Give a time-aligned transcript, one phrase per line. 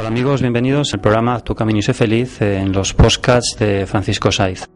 [0.00, 4.32] Hola amigos, bienvenidos al programa Tu Camino y Sé Feliz en los podcasts de Francisco
[4.32, 4.66] Saiz.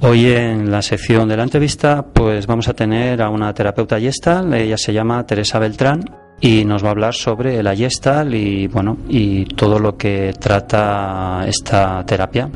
[0.00, 4.52] Hoy en la sección de la entrevista pues vamos a tener a una terapeuta Gestal,
[4.54, 6.02] ella se llama Teresa Beltrán
[6.40, 11.44] y nos va a hablar sobre la Gestal y bueno y todo lo que trata
[11.46, 12.50] esta terapia.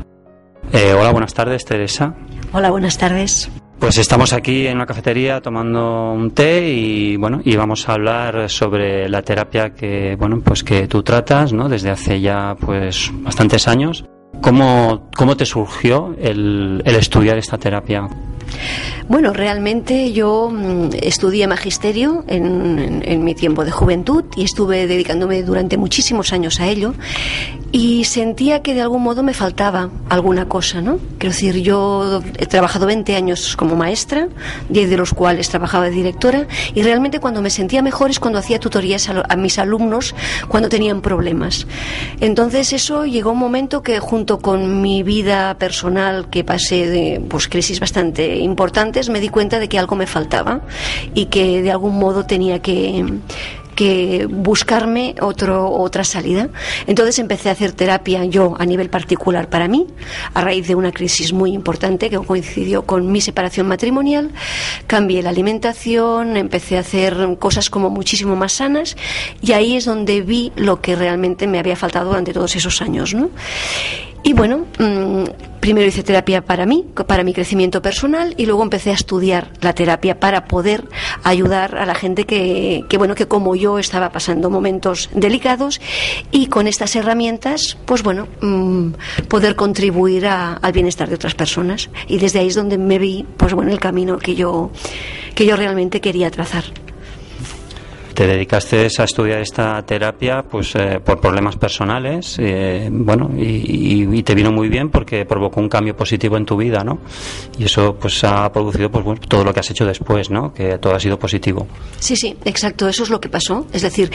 [0.73, 2.13] Eh, hola, buenas tardes Teresa.
[2.51, 3.49] Hola, buenas tardes.
[3.79, 8.49] Pues estamos aquí en una cafetería tomando un té y bueno, y vamos a hablar
[8.49, 11.69] sobre la terapia que bueno, pues que tú tratas, ¿no?
[11.69, 14.05] Desde hace ya pues bastantes años.
[14.41, 18.07] ¿Cómo, cómo te surgió el, el estudiar esta terapia?
[19.07, 25.77] Bueno, realmente yo mm, estudié magisterio en, mi tiempo de juventud y estuve dedicándome durante
[25.77, 26.93] muchísimos años a ello
[27.71, 30.97] y sentía que de algún modo me faltaba alguna cosa, ¿no?
[31.17, 34.29] Quiero decir, yo he trabajado 20 años como maestra,
[34.69, 38.39] 10 de los cuales trabajaba de directora y realmente cuando me sentía mejor es cuando
[38.39, 40.15] hacía tutorías a, mis alumnos
[40.47, 41.67] cuando tenían problemas.
[42.21, 47.47] Entonces eso llegó un momento que junto con mi vida personal que pasé de pues
[47.47, 48.37] crisis bastante
[49.09, 50.61] me di cuenta de que algo me faltaba
[51.13, 53.03] y que de algún modo tenía que
[53.75, 56.49] que buscarme otro, otra salida.
[56.87, 59.85] Entonces empecé a hacer terapia yo a nivel particular para mí,
[60.33, 64.31] a raíz de una crisis muy importante que coincidió con mi separación matrimonial.
[64.87, 68.95] Cambié la alimentación, empecé a hacer cosas como muchísimo más sanas
[69.41, 73.13] y ahí es donde vi lo que realmente me había faltado durante todos esos años.
[73.13, 73.29] ¿no?
[74.27, 75.25] Y bueno, mmm,
[75.59, 79.73] primero hice terapia para mí, para mi crecimiento personal, y luego empecé a estudiar la
[79.73, 80.85] terapia para poder
[81.23, 85.79] ayudar a la gente que, bueno, que como yo estaba pasando momentos delicados
[86.31, 88.93] y con estas herramientas, pues bueno, mmm,
[89.27, 91.91] poder contribuir a, al bienestar de otras personas.
[92.07, 94.71] Y desde ahí es donde me vi, pues bueno, el camino que yo,
[95.35, 96.63] que yo realmente quería trazar
[98.15, 104.23] te dedicaste a estudiar esta terapia pues eh, por problemas personales eh, bueno y, y,
[104.23, 106.99] te vino muy bien porque provocó un cambio positivo en tu vida no
[107.59, 110.77] y eso pues ha producido pues bueno, todo lo que has hecho después no que
[110.77, 111.67] todo ha sido positivo.
[111.99, 113.67] Sí sí exacto eso es lo que pasó.
[113.73, 114.11] Es decir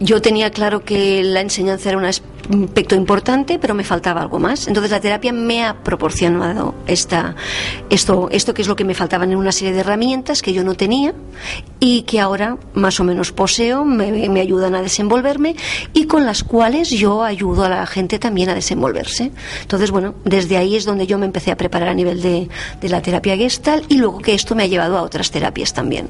[0.00, 4.66] yo tenía claro que la enseñanza era un aspecto importante pero me faltaba algo más.
[4.66, 7.36] Entonces la terapia me ha proporcionado esta
[7.88, 10.64] esto esto que es lo que me faltaban en una serie de herramientas que yo
[10.64, 11.14] no tenía
[11.78, 15.54] y que ahora más o menos poseo, me, me, ayudan a desenvolverme
[15.92, 19.32] y con las cuales yo ayudo a la gente también a desenvolverse.
[19.60, 22.48] Entonces, bueno, desde ahí es donde yo me empecé a preparar a nivel de,
[22.80, 26.08] de la terapia gestal y luego que esto me ha llevado a otras terapias también.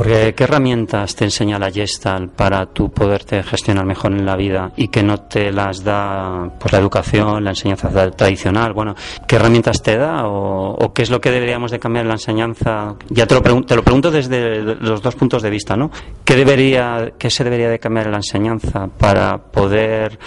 [0.00, 4.72] Porque, ¿qué herramientas te enseña la Gestalt para tú poderte gestionar mejor en la vida
[4.74, 8.72] y que no te las da pues, la educación, la enseñanza tradicional?
[8.72, 8.94] Bueno,
[9.28, 12.94] ¿qué herramientas te da o, qué es lo que deberíamos de cambiar en la enseñanza?
[13.10, 15.90] Ya te lo, te lo pregunto desde los dos puntos de vista, ¿no?
[16.24, 20.18] ¿Qué, debería, ¿Qué se debería de cambiar en la enseñanza para poder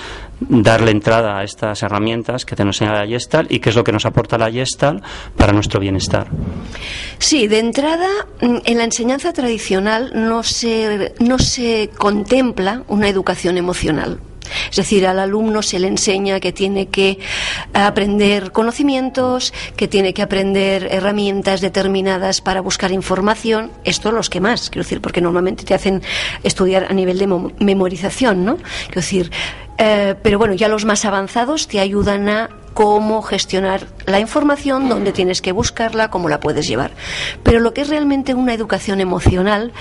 [0.49, 3.83] darle entrada a estas herramientas que te nos enseña la Gestalt y qué es lo
[3.83, 5.03] que nos aporta la Gestalt
[5.37, 6.27] para nuestro bienestar.
[7.17, 8.07] Sí, de entrada,
[8.41, 14.19] mm, en la enseñanza tradicional no se, no se contempla una educación emocional.
[14.69, 17.19] Es decir, al alumno se le enseña que tiene que
[17.73, 23.71] aprender conocimientos, que tiene que aprender herramientas determinadas para buscar información.
[23.83, 26.01] Esto los que más, quiero decir, porque normalmente te hacen
[26.43, 27.27] estudiar a nivel de
[27.59, 28.57] memorización, ¿no?
[28.57, 29.31] Quiero decir,
[29.77, 35.11] eh, pero bueno, ya los más avanzados te ayudan a cómo gestionar la información, dónde
[35.11, 36.91] tienes que buscarla, cómo la puedes llevar.
[37.43, 39.71] Pero lo que es realmente una educación emocional,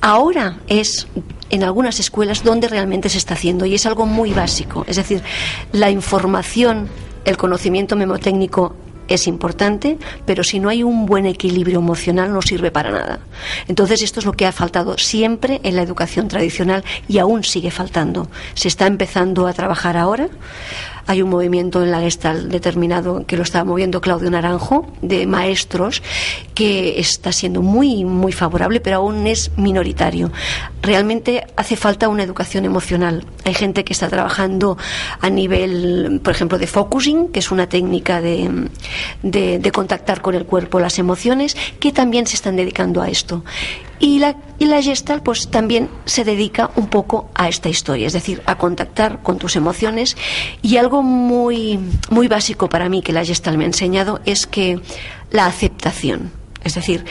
[0.00, 1.06] ahora es
[1.50, 4.84] en algunas escuelas donde realmente se está haciendo y es algo muy básico.
[4.86, 5.22] Es decir,
[5.72, 6.88] la información,
[7.24, 8.74] el conocimiento memotécnico
[9.08, 13.18] es importante, pero si no hay un buen equilibrio emocional no sirve para nada.
[13.66, 17.72] Entonces esto es lo que ha faltado siempre en la educación tradicional y aún sigue
[17.72, 18.28] faltando.
[18.54, 20.28] Se está empezando a trabajar ahora
[21.10, 26.04] hay un movimiento en la Gestalt determinado que lo estaba moviendo Claudio Naranjo, de maestros,
[26.54, 30.30] que está siendo muy, muy favorable, pero aún es minoritario.
[30.82, 33.24] Realmente hace falta una educación emocional.
[33.44, 34.78] Hay gente que está trabajando
[35.20, 38.68] a nivel, por ejemplo, de focusing, que es una técnica de,
[39.24, 43.42] de, contactar con el cuerpo las emociones, que también se están dedicando a esto.
[43.98, 48.14] Y la, y la Gestalt pues también se dedica un poco a esta historia, es
[48.14, 50.16] decir, a contactar con tus emociones.
[50.62, 51.78] Y algo muy,
[52.10, 54.80] muy básico para mí que la Gestalt me ha enseñado es que
[55.30, 56.32] la aceptación.
[56.62, 57.04] Es decir,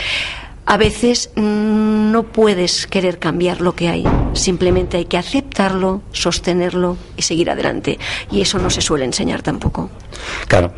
[0.66, 4.04] a veces no puedes querer cambiar lo que hay,
[4.34, 7.98] simplemente hay que aceptarlo, sostenerlo y seguir adelante.
[8.30, 9.90] Y eso no se suele enseñar tampoco.
[10.48, 10.72] Claro,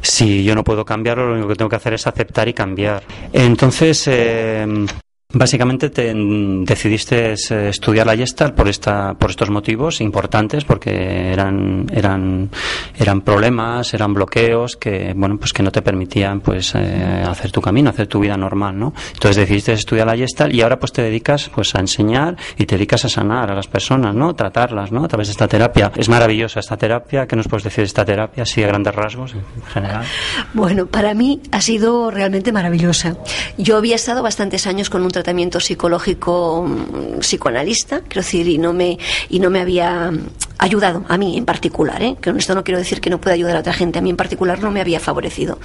[0.00, 3.02] si yo no puedo cambiarlo, lo único que tengo que hacer es aceptar y cambiar.
[3.34, 4.86] Entonces, eh,
[5.34, 11.86] Básicamente te decidiste eh, estudiar la Gestalt por esta, por estos motivos importantes, porque eran,
[11.92, 12.50] eran,
[12.96, 17.60] eran problemas, eran bloqueos que, bueno, pues que no te permitían, pues, eh, hacer tu
[17.60, 18.94] camino, hacer tu vida normal, ¿no?
[19.12, 22.76] Entonces decidiste estudiar la Gestalt y ahora pues te dedicas, pues, a enseñar y te
[22.76, 24.34] dedicas a sanar a las personas, ¿no?
[24.34, 25.04] Tratarlas, ¿no?
[25.04, 25.90] A través de esta terapia.
[25.96, 27.26] Es maravillosa esta terapia.
[27.26, 30.04] ¿Qué nos puedes decir de esta terapia, así a grandes rasgos, en general?
[30.52, 33.16] Bueno, para mí ha sido realmente maravillosa.
[33.58, 38.74] Yo había estado bastantes años con un tratamiento psicológico mm, psicoanalista, quiero decir, y no
[38.74, 38.98] me,
[39.30, 40.12] y no me había
[40.58, 42.16] ayudado a mí en particular, ¿eh?
[42.20, 44.10] que con esto no quiero decir que no pueda ayudar a otra gente, a mí
[44.10, 45.58] en particular no me había favorecido.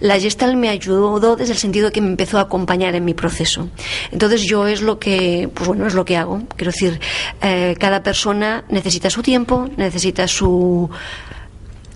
[0.00, 3.14] La Gestalt me ayudó desde el sentido de que me empezó a acompañar en mi
[3.14, 3.70] proceso.
[4.12, 6.42] Entonces yo es lo que, pues bueno, es lo que hago.
[6.56, 7.00] Quiero decir,
[7.40, 10.90] eh, cada persona necesita su tiempo, necesita su,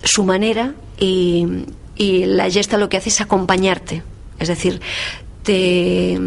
[0.03, 1.65] su manera y,
[1.95, 4.01] y la Gestalt lo que hace es acompañarte.
[4.39, 4.81] Es decir,
[5.45, 6.19] te,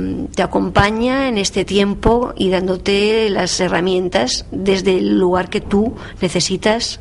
[0.42, 7.00] acompaña en este tiempo y dándote las herramientas desde el lugar que tú necesitas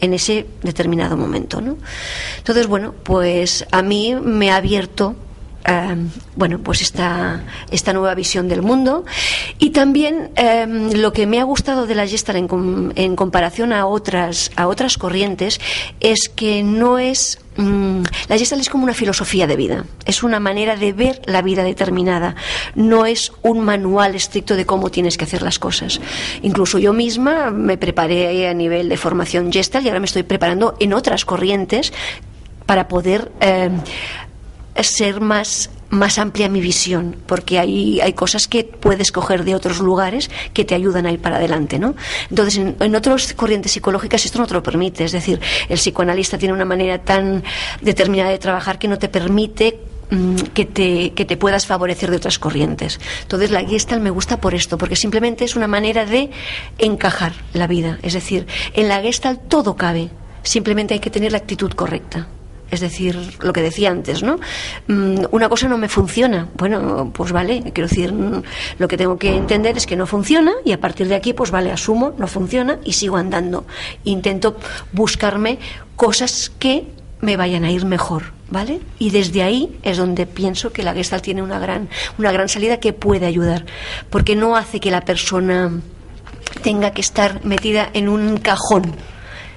[0.00, 1.60] en ese determinado momento.
[1.60, 1.78] ¿no?
[2.38, 5.16] Entonces, bueno, pues a mí me ha abierto
[5.66, 9.04] Em, bueno, pues esta, esta nueva visión del mundo.
[9.58, 13.86] Y también em, lo que me ha gustado de la Gestalt en, en, comparación a
[13.86, 15.60] otras, a otras corrientes
[16.00, 17.40] es que no es.
[17.56, 21.40] Mm, la Gestalt es como una filosofía de vida, es una manera de ver la
[21.40, 22.34] vida determinada,
[22.74, 26.00] no es un manual estricto de cómo tienes que hacer las cosas.
[26.42, 30.74] Incluso yo misma me preparé a nivel de formación Gestalt y ahora me estoy preparando
[30.80, 31.92] en otras corrientes
[32.66, 33.70] para poder eh,
[34.82, 39.80] ser más más amplia mi visión, porque hay, hay cosas que puedes coger de otros
[39.80, 41.94] lugares que te ayudan a ir para adelante, ¿no?
[42.30, 46.54] Entonces, en, otras corrientes psicológicas esto no te lo permite, es decir, el psicoanalista tiene
[46.54, 47.42] una manera tan
[47.80, 52.16] determinada de trabajar que no te permite mm, que te, que te puedas favorecer de
[52.16, 53.00] otras corrientes.
[53.22, 56.30] Entonces la Gestalt me gusta por esto, porque simplemente es una manera de
[56.78, 57.98] encajar la vida.
[58.02, 60.10] Es decir, en la Gestalt todo cabe,
[60.42, 62.28] simplemente hay que tener la actitud correcta.
[62.70, 64.38] Es decir, lo que decía antes, ¿no?
[64.88, 66.48] Mm, una cosa no me funciona.
[66.56, 68.42] Bueno, pues vale, quiero decir, mm,
[68.78, 71.50] lo que tengo que entender es que no funciona y a partir de aquí, pues
[71.50, 73.64] vale, asumo, no funciona y sigo andando.
[74.04, 74.56] Intento
[74.92, 75.58] buscarme
[75.96, 76.86] cosas que
[77.20, 78.80] me vayan a ir mejor, ¿vale?
[78.98, 82.78] Y desde ahí es donde pienso que la Gestalt tiene una gran, una gran salida
[82.78, 83.64] que puede ayudar,
[84.10, 85.70] porque no hace que la persona
[86.62, 88.94] tenga que estar metida en un cajón,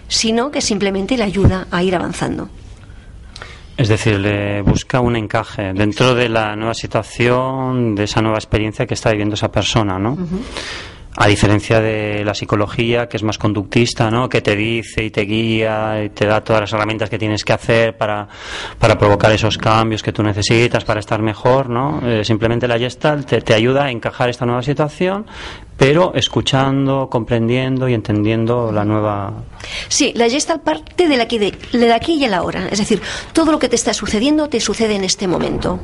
[0.07, 2.49] sino que simplemente le ayuda a ir avanzando.
[3.77, 8.87] Es decir, le busca un encaje dentro de la nueva situación, de esa nueva experiencia
[8.87, 10.17] que está viviendo esa persona, ¿no?
[11.19, 14.29] A diferencia de la psicología, que es más conductista, ¿no?
[14.29, 17.53] Que te dice y te guía y te da todas las herramientas que tienes que
[17.53, 18.27] hacer para,
[18.79, 22.01] para provocar esos cambios que tú necesitas para estar mejor, ¿no?
[22.03, 25.27] Eh, simplemente la Gestalt te, te ayuda a encajar esta nueva situación
[25.77, 29.31] pero escuchando, comprendiendo y entendiendo la nueva.
[29.87, 32.67] Sí, la Gestalt parte de aquí, de, de aquí y a la hora.
[32.71, 35.79] Es decir, todo lo que te está sucediendo te sucede en este momento.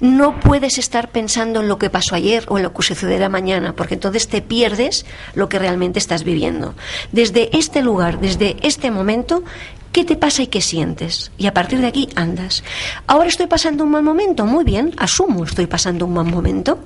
[0.00, 3.74] No puedes estar pensando en lo que pasó ayer o en lo que sucederá mañana,
[3.74, 6.74] porque entonces te pierdes lo que realmente estás viviendo.
[7.10, 9.42] Desde este lugar, desde este momento,
[9.92, 11.32] ¿Qué te pasa y qué sientes?
[11.36, 12.62] Y a partir de aquí andas.
[13.08, 16.78] Ahora estoy pasando un mal momento, muy bien, asumo, estoy pasando un mal momento.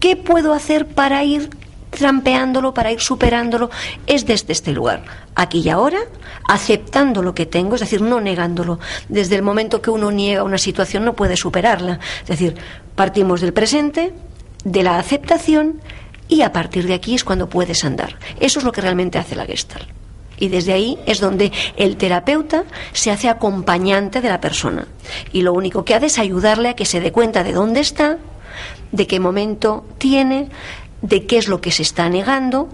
[0.00, 1.48] ¿Qué puedo hacer para ir
[1.94, 3.70] trampeándolo, para ir superándolo,
[4.06, 6.00] es desde este lugar, aquí y ahora,
[6.48, 8.78] aceptando lo que tengo, es decir, no negándolo.
[9.08, 12.00] Desde el momento que uno niega una situación no puede superarla.
[12.22, 12.56] Es decir,
[12.94, 14.12] partimos del presente,
[14.64, 15.80] de la aceptación
[16.28, 18.18] y a partir de aquí es cuando puedes andar.
[18.40, 19.88] Eso es lo que realmente hace la Gestalt.
[20.38, 24.86] Y desde ahí es donde el terapeuta se hace acompañante de la persona.
[25.32, 28.18] Y lo único que hace es ayudarle a que se dé cuenta de dónde está,
[28.90, 30.48] de qué momento tiene,
[31.04, 32.68] de qué es lo que se está negando,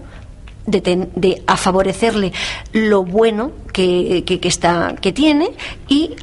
[0.65, 2.31] de, a favorecerle
[2.71, 5.49] lo bueno que, está, que tiene
[5.87, 6.15] y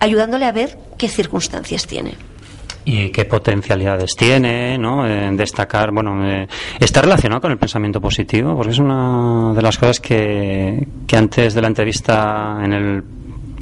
[0.00, 2.14] ayudándole a ver qué circunstancias tiene
[2.82, 5.04] y qué potencialidades tiene, ¿no?
[5.36, 6.48] destacar, bueno, eh,
[6.80, 11.52] está relacionado con el pensamiento positivo, porque es una de las cosas que, que antes
[11.52, 13.04] de la entrevista en el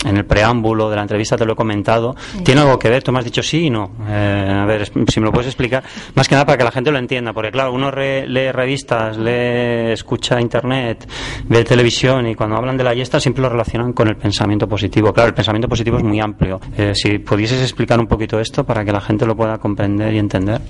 [0.05, 2.15] en el preámbulo de la entrevista te lo he comentado.
[2.45, 3.03] ¿Tiene algo que ver?
[3.03, 3.91] Tú me has dicho sí y no.
[4.09, 5.83] Eh, a ver, si me lo puedes explicar.
[6.15, 9.93] Más que nada para que la gente lo entienda, porque claro, uno lee revistas, lee,
[9.93, 11.09] escucha internet,
[11.47, 15.13] ve televisión y cuando hablan de la yesta siempre lo relacionan con el pensamiento positivo.
[15.13, 16.61] Claro, el pensamiento positivo es muy amplio.
[16.77, 20.19] Eh, si pudieses explicar un poquito esto para que la gente lo pueda comprender y
[20.19, 20.61] entender.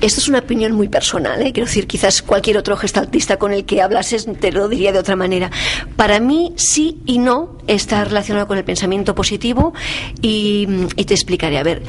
[0.00, 1.52] Esto es una opinión muy personal, ¿eh?
[1.52, 5.16] quiero decir, quizás cualquier otro gestaltista con el que hablases te lo diría de otra
[5.16, 5.50] manera.
[5.96, 9.72] Para mí, sí y no está relacionado con el pensamiento pensamiento positivo
[10.20, 10.66] y,
[11.06, 11.56] te explicaré.
[11.56, 11.82] A ver,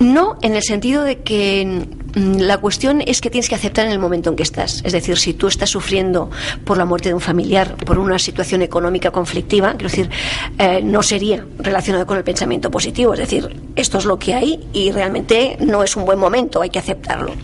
[0.00, 3.92] no en el sentido de que mm, la cuestión es que tienes que aceptar en
[3.92, 4.82] el momento en que estás.
[4.84, 6.30] Es decir, si tú estás sufriendo
[6.64, 10.10] por la muerte de un familiar, por una situación económica conflictiva, quiero decir,
[10.58, 13.12] eh, no sería relacionado con el pensamiento positivo.
[13.14, 16.70] Es decir, esto es lo que hay y realmente no es un buen momento, hay
[16.70, 17.34] que aceptarlo.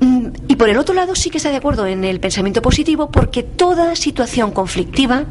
[0.00, 3.10] Mm, y por el otro lado sí que está de acuerdo en el pensamiento positivo
[3.10, 5.26] porque toda situación conflictiva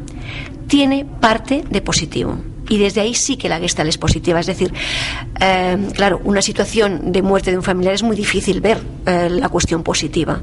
[0.66, 2.36] tiene parte de positivo.
[2.68, 4.40] Y desde ahí sí que la Gestalt es positiva.
[4.40, 4.72] Es decir,
[5.40, 9.48] eh, claro, una situación de muerte de un familiar es muy difícil ver eh, la
[9.48, 10.40] cuestión positiva.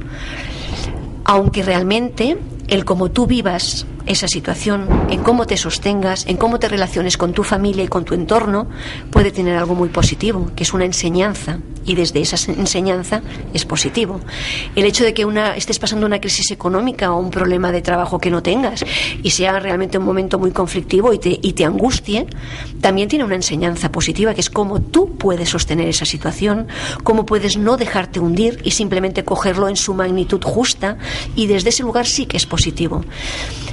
[1.26, 2.38] Aunque realmente
[2.72, 7.34] el cómo tú vivas esa situación, en cómo te sostengas, en cómo te relaciones con
[7.34, 8.68] tu familia y con tu entorno,
[9.12, 11.60] puede tener algo muy positivo, que es una enseñanza.
[11.84, 13.24] Y desde esa enseñanza
[13.56, 14.20] es positivo.
[14.76, 18.20] El hecho de que una, estés pasando una crisis económica o un problema de trabajo
[18.20, 18.86] que no tengas
[19.24, 22.28] y sea realmente un momento muy conflictivo y te, y te angustie,
[22.82, 26.68] también tiene una enseñanza positiva, que es cómo tú puedes sostener esa situación,
[27.04, 30.98] cómo puedes no dejarte hundir y simplemente cogerlo en su magnitud justa
[31.36, 32.61] y desde ese lugar sí que es positivo.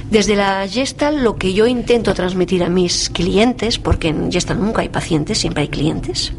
[0.09, 4.81] Desde la Gestalt lo que yo intento transmitir a mis clientes, porque en Gestalt nunca
[4.81, 6.33] hay pacientes, siempre hay clientes.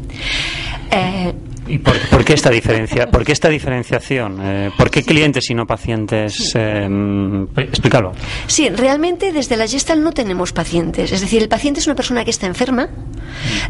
[0.91, 1.33] Eh,
[1.67, 3.09] ¿Y por, qué esta diferencia?
[3.09, 4.39] ¿Por qué esta diferenciación?
[4.41, 6.53] Eh, ¿Por qué clientes y no pacientes?
[6.53, 8.11] Eh, explícalo.
[8.47, 11.13] Sí, realmente desde la Gestalt no tenemos pacientes.
[11.13, 12.89] Es decir, el paciente es una persona que está enferma,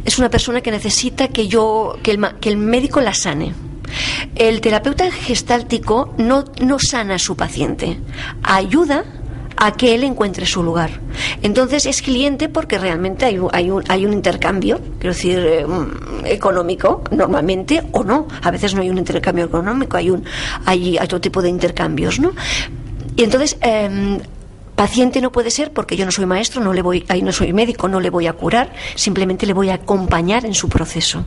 [0.04, 3.54] es una persona que necesita que yo, que el, que el médico la sane.
[4.36, 8.00] El terapeuta gestáltico no, no sana a su paciente,
[8.44, 9.06] ayuda
[9.62, 10.90] a que él encuentre su lugar.
[11.44, 15.66] Entonces es cliente porque realmente hay un, hay un, hay un intercambio, quiero decir, eh,
[16.26, 18.28] económico, normalmente, o no.
[18.42, 20.26] A veces no hay un intercambio económico, hay, un,
[20.66, 22.34] hay, otro tipo de intercambios, ¿no?
[23.16, 23.58] Y entonces...
[23.62, 24.20] Em,
[24.74, 27.54] paciente no puede ser porque yo no soy maestro, no le voy, ahí no soy
[27.54, 31.24] médico, no le voy a curar, simplemente le voy a acompañar en su proceso.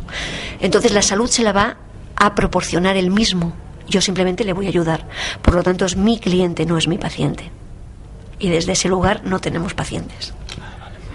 [0.60, 1.76] Entonces la salud se la va
[2.16, 3.52] a proporcionar él mismo.
[3.88, 5.06] Yo simplemente le voy a ayudar.
[5.42, 7.50] Por lo tanto, es mi cliente, no es mi paciente
[8.38, 10.34] y desde ese lugar no tenemos pacientes.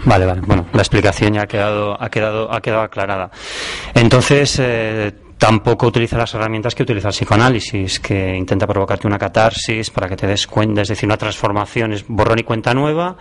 [0.06, 0.41] Vale, vale.
[0.41, 3.29] Bueno, la explicación ya ha quedado, ha quedado, ha quedado aclarada.
[3.94, 9.89] Entonces, eh, tampoco utiliza las herramientas que utiliza el psicoanálisis, que intenta provocarte una catarsis
[9.89, 13.15] para que te des cuenta, es decir, una transformación, es borrón y cuenta nueva,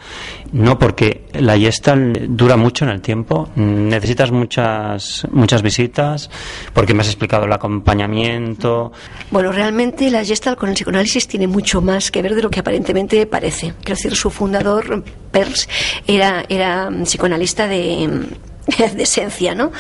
[0.53, 6.29] no porque la Gestalt dura mucho en el tiempo, necesitas muchas muchas visitas,
[6.75, 8.91] porque me has explicado el acompañamiento.
[9.31, 12.59] Bueno, realmente la Gestalt con el psicoanálisis tiene mucho más que ver de lo que
[12.61, 13.75] aparentemente parece.
[13.85, 15.69] Quiero decir, su fundador, Pers,
[16.05, 18.27] era, era psicoanalista de,
[18.97, 19.71] de esencia, ¿no?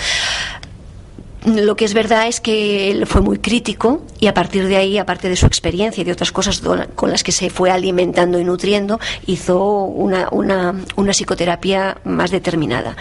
[1.46, 4.98] Lo que es verdad es que él fue muy crítico y a partir de ahí,
[4.98, 6.62] aparte de su experiencia y de otras cosas
[6.94, 12.96] con las que se fue alimentando y nutriendo, hizo una, una, una psicoterapia más determinada.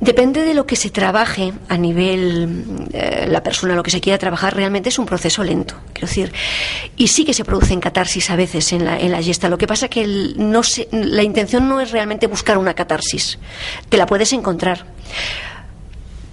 [0.00, 4.18] Depende de lo que se trabaje a nivel, eh, la persona, lo que se quiera
[4.18, 5.74] trabajar, realmente es un proceso lento.
[5.94, 6.32] Quiero decir,
[6.98, 9.20] y sí que se producen catarsis a veces en la, en la.
[9.48, 10.60] Lo que pasa que no
[10.92, 13.38] la intención no es realmente buscar una catarsis.
[13.88, 14.84] Te la puedes encontrar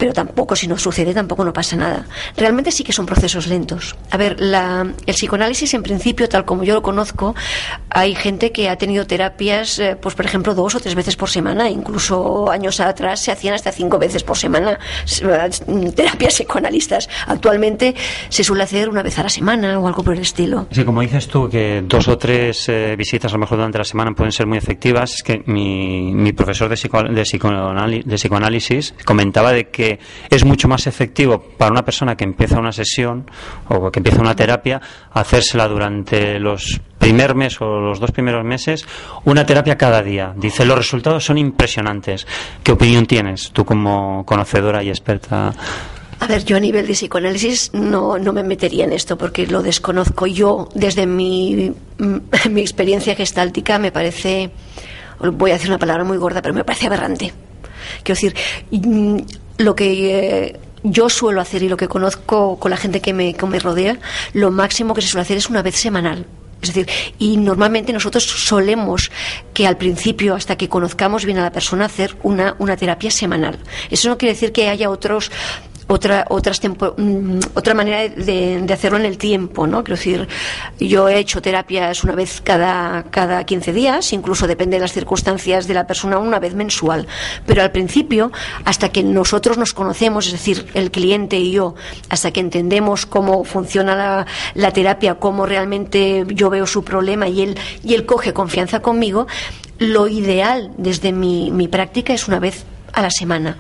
[0.04, 2.06] pero tampoco, si no sucede, tampoco no pasa nada.
[2.36, 3.96] Realmente sí que son procesos lentos.
[4.12, 7.36] A ver, el psicoanálisis, en principio, tal como yo lo conozco,
[7.90, 11.30] hay gente que ha tenido terapias, eh, pues por ejemplo, dos o tres veces por
[11.30, 14.78] semana, incluso años atrás se hacían hasta cinco veces por semana
[15.22, 17.08] eh, terapias psicoanalistas.
[17.26, 17.96] Actualmente
[18.28, 20.68] se suele hacer una vez a la semana o algo por el estilo.
[20.72, 23.86] Sí, como dices tú, que dos o tres eh, visitas a lo mejor durante la
[23.86, 29.54] semana pueden ser muy efectivas, es que mi, mi profesor de, de, de psicoanálisis comentaba
[29.54, 29.93] de que
[30.30, 33.30] es mucho más efectivo para una persona que empieza una sesión
[33.70, 34.82] o que empieza una terapia
[35.12, 38.86] hacérsela durante los primer mes o los dos primeros meses
[39.26, 40.34] una terapia cada día.
[40.36, 42.26] Dice, los resultados son impresionantes.
[42.64, 45.54] ¿Qué opinión tienes tú como conocedora y experta?
[46.20, 49.62] A ver, yo a nivel de psicoanálisis no, no me metería en esto porque lo
[49.62, 50.26] desconozco.
[50.26, 51.74] Yo, desde mi,
[52.50, 54.52] mi experiencia gestáltica, me parece,
[55.20, 57.34] voy a decir una palabra muy gorda, pero me parece aberrante.
[58.04, 58.36] Quiero decir,
[59.58, 63.34] lo que eh, yo suelo hacer y lo que conozco con la gente que me,
[63.34, 63.98] que me rodea,
[64.34, 66.26] lo máximo que se suele hacer es una vez semanal.
[66.62, 66.88] Es decir,
[67.20, 69.12] y normalmente nosotros solemos
[69.54, 73.60] que al principio, hasta que conozcamos bien a la persona, hacer una, una terapia semanal.
[73.90, 75.30] Eso no quiere decir que haya otros
[75.88, 80.28] otra otras mm, otra manera de, hacerlo en el tiempo no quiero decir
[80.80, 85.68] yo he hecho terapias una vez cada cada 15 días incluso depende de las circunstancias
[85.68, 87.08] de la persona una vez mensual.
[87.46, 88.32] Pero al principio
[88.66, 91.76] hasta que nosotros nos conocemos es decir el cliente y yo
[92.10, 97.42] hasta que entendemos cómo funciona la, la terapia cómo realmente yo veo su problema y
[97.42, 99.28] él y él coge confianza conmigo
[99.80, 102.64] lo ideal desde mi, mi práctica es una vez
[102.94, 103.58] a la semana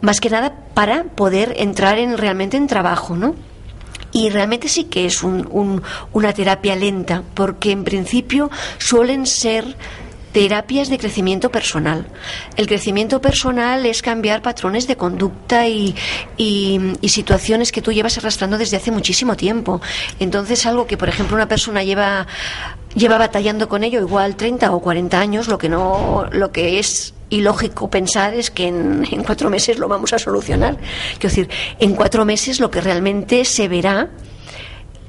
[0.00, 3.34] más que nada para poder entrar en realmente en trabajo, ¿no?
[4.12, 9.76] Y realmente sí que es un, una terapia lenta, porque en principio suelen ser
[10.32, 12.06] terapias de crecimiento personal.
[12.56, 15.94] El crecimiento personal es cambiar patrones de conducta y,
[16.36, 19.80] y, situaciones que tú llevas arrastrando desde hace muchísimo tiempo.
[20.18, 22.26] Entonces, algo que, por ejemplo, una persona lleva,
[22.94, 27.14] lleva batallando con ello igual 30 o 40 años, lo que, no, lo que es
[27.30, 30.76] ilógico pensar es que en, en cuatro meses lo vamos a solucionar.
[31.18, 34.10] Quiero decir, en cuatro meses lo que realmente se verá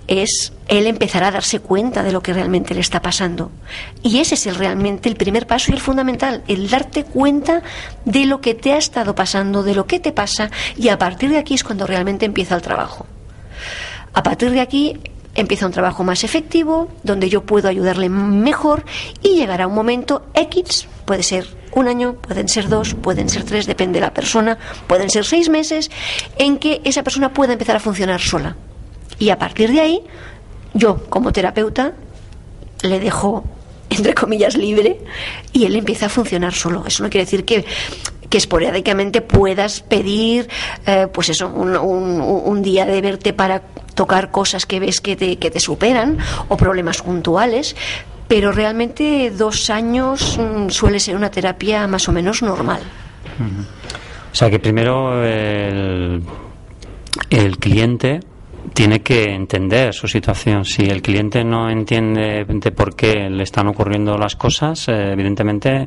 [0.07, 3.51] es él empezará a darse cuenta de lo que realmente le está pasando.
[4.03, 7.61] Y ese es el, realmente el primer paso y el fundamental, el darte cuenta
[8.03, 11.29] de lo que te ha estado pasando, de lo que te pasa, y a partir
[11.29, 13.05] de aquí es cuando realmente empieza el trabajo.
[14.13, 14.99] A partir de aquí
[15.35, 18.83] empieza un trabajo más efectivo, donde yo puedo ayudarle mejor
[19.23, 23.65] y llegará un momento X, puede ser un año, pueden ser dos, pueden ser tres,
[23.65, 24.57] depende de la persona,
[24.87, 25.89] pueden ser seis meses,
[26.37, 28.55] en que esa persona pueda empezar a funcionar sola.
[29.19, 30.01] Y a partir de ahí,
[30.73, 31.93] yo como terapeuta
[32.83, 33.43] le dejo,
[33.89, 34.99] entre comillas, libre
[35.53, 36.83] y él empieza a funcionar solo.
[36.85, 37.65] Eso no quiere decir que
[38.31, 40.47] que esporádicamente puedas pedir,
[40.87, 43.61] eh, pues eso, un, un, día de verte para
[43.93, 47.75] tocar cosas que ves que te, que te superan o problemas puntuales,
[48.31, 52.79] pero realmente dos años mm, suele ser una terapia más o menos normal.
[54.31, 56.23] O sea que primero el,
[57.29, 58.21] el cliente
[58.73, 60.65] tiene que entender su situación.
[60.65, 65.85] Si el cliente no entiende de por qué le están ocurriendo las cosas, eh, evidentemente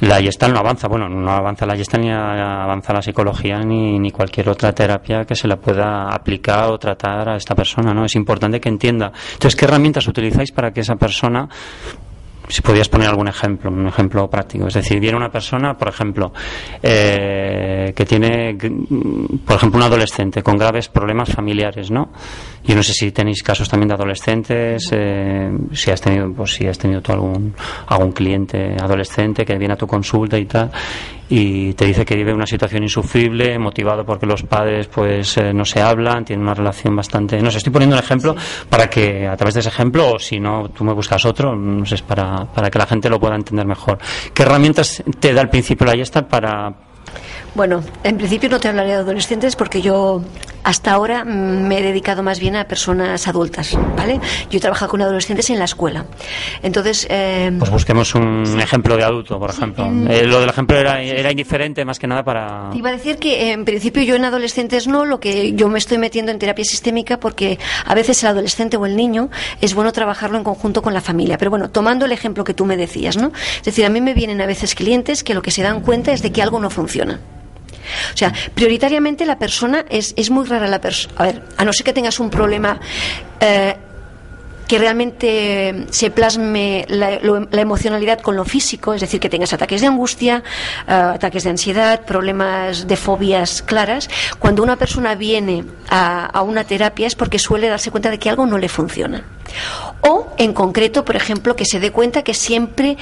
[0.00, 0.88] la Gestalt no avanza.
[0.88, 5.34] Bueno, no avanza la Gestalt ni avanza la psicología ni, ni cualquier otra terapia que
[5.34, 7.92] se la pueda aplicar o tratar a esta persona.
[7.92, 8.04] ¿no?
[8.04, 9.12] Es importante que entienda.
[9.32, 11.48] Entonces, ¿qué herramientas utilizáis para que esa persona
[12.52, 14.66] si podías poner algún ejemplo, un ejemplo práctico.
[14.66, 16.34] Es decir, viene una persona, por ejemplo,
[16.82, 18.54] eh, que tiene,
[19.46, 22.10] por ejemplo, un adolescente con graves problemas familiares, ¿no?
[22.62, 26.66] Yo no sé si tenéis casos también de adolescentes, eh, si has tenido, pues si
[26.66, 27.54] has tenido tú algún,
[27.86, 30.70] algún cliente adolescente que viene a tu consulta y tal,
[31.34, 35.64] y te dice que vive una situación insufrible, motivado porque los padres pues eh, no
[35.64, 37.40] se hablan, tienen una relación bastante...
[37.40, 38.36] No sé, estoy poniendo un ejemplo
[38.68, 41.86] para que a través de ese ejemplo, o si no, tú me buscas otro, no
[41.86, 43.96] sé, para, para que la gente lo pueda entender mejor.
[44.34, 46.70] ¿Qué herramientas te da al principio la Yesta para,
[47.54, 50.20] bueno, en principio no te hablaré de adolescentes porque yo
[50.64, 54.20] hasta ahora me he dedicado más bien a personas adultas, ¿vale?
[54.50, 56.04] Yo he trabajado con adolescentes en la escuela.
[56.62, 57.06] Entonces...
[57.10, 59.86] Eh, pues busquemos un ejemplo de adulto, por ejemplo.
[60.08, 62.70] Eh, lo del ejemplo era, era, indiferente más que nada para...
[62.74, 65.98] iba a decir que en principio yo en adolescentes no, lo que yo me estoy
[65.98, 70.38] metiendo en terapia sistémica porque a veces el adolescente o el niño es bueno trabajarlo
[70.38, 71.38] en conjunto con la familia.
[71.38, 73.32] Pero bueno, tomando el ejemplo que tú me decías, ¿no?
[73.56, 76.12] Es decir, a mí me vienen a veces clientes que lo que se dan cuenta
[76.12, 77.20] es de que algo no funciona
[78.12, 81.14] O sea, prioritariamente la persona es, es muy rara la persona.
[81.18, 82.78] A ver, a no ser que tengas un problema.
[83.40, 83.76] Eh,
[84.66, 87.12] que realmente se plasme la,
[87.60, 90.42] emocionalidad con lo físico, es decir, que tengas ataques de angustia,
[90.86, 94.08] eh, ataques de ansiedad, problemas de fobias claras.
[94.38, 98.46] Cuando una persona viene a, una terapia es porque suele darse cuenta de que algo
[98.46, 99.24] no le funciona.
[100.00, 102.96] O, en concreto, por ejemplo, que se dé cuenta que siempre,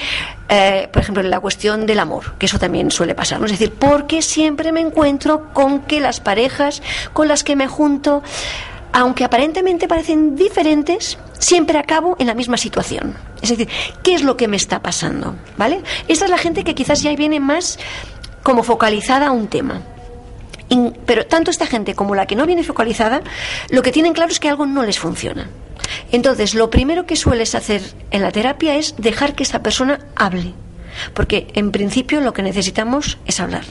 [0.49, 3.45] eh, por ejemplo, en la cuestión del amor, que eso también suele pasar, ¿no?
[3.45, 6.81] es decir, porque siempre me encuentro con que las parejas
[7.13, 8.21] con las que me junto
[8.93, 13.15] aunque aparentemente parecen diferentes, siempre acabo en la misma situación.
[13.41, 13.69] Es decir,
[14.03, 15.35] ¿qué es lo que me está pasando?
[15.57, 15.81] ¿Vale?
[16.07, 17.79] Esta es la gente que quizás ya viene más
[18.43, 19.81] como focalizada a un tema.
[21.05, 23.21] pero tanto esta gente como la que no viene focalizada,
[23.69, 25.49] lo que tienen claro es que algo no les funciona.
[26.11, 30.53] Entonces, lo primero que sueles hacer en la terapia es dejar que esa persona hable.
[31.13, 33.63] Porque en principio lo que necesitamos es hablar.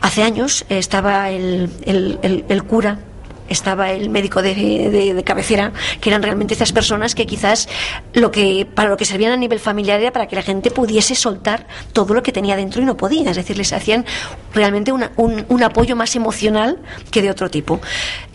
[0.00, 2.98] Hace años estaba el, el cura
[3.48, 7.68] estaba el médico de, cabecera, que eran realmente esas personas que quizás
[8.12, 11.14] lo que para lo que servían a nivel familiar era para que la gente pudiese
[11.14, 13.30] soltar todo lo que tenía dentro y no podía.
[13.30, 14.04] Es decir, les hacían
[14.52, 16.78] realmente un, un, apoyo más emocional
[17.10, 17.80] que de otro tipo.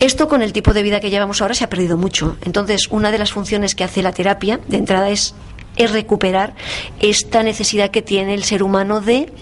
[0.00, 2.36] Esto con el tipo de vida que llevamos ahora se ha perdido mucho.
[2.42, 5.34] Entonces, una de las funciones que hace la terapia de entrada es,
[5.76, 6.54] es recuperar
[7.00, 9.32] esta necesidad que tiene el ser humano de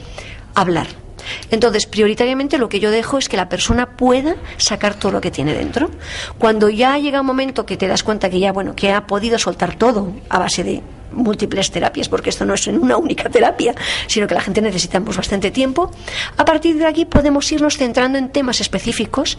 [0.54, 0.86] hablar
[1.50, 5.30] entonces, prioritariamente lo que yo dejo es que la persona pueda sacar todo lo que
[5.30, 5.90] tiene dentro.
[6.38, 9.38] Cuando ya llega un momento que te das cuenta que ya, bueno, que ha podido
[9.38, 13.74] soltar todo a base de múltiples terapias, porque esto no es una única terapia,
[14.06, 15.90] sino que la gente necesita pues, bastante tiempo.
[16.36, 19.36] A partir de aquí podemos irnos centrando en temas específicos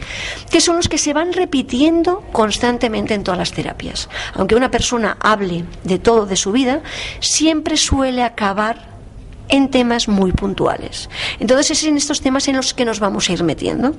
[0.50, 4.10] que son los que se van repitiendo constantemente en todas las terapias.
[4.34, 6.82] Aunque una persona hable de todo de su vida,
[7.20, 8.91] siempre suele acabar
[9.52, 11.10] en temas muy puntuales.
[11.40, 13.94] Entonces es en estos temas en los que nos vamos a ir metiendo.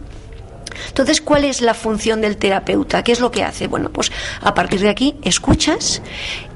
[0.89, 3.05] Entonces, ¿cuál es la función del terapeuta?
[3.05, 3.67] ¿Qué es lo que hace?
[3.67, 4.11] Bueno, pues
[4.41, 6.03] a partir de aquí escuchas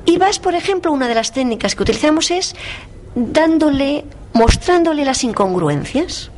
[0.04, 2.54] y vas, por ejemplo, una de las técnicas que utilizamos es
[3.14, 6.30] dándole, mostrándole las incongruencias.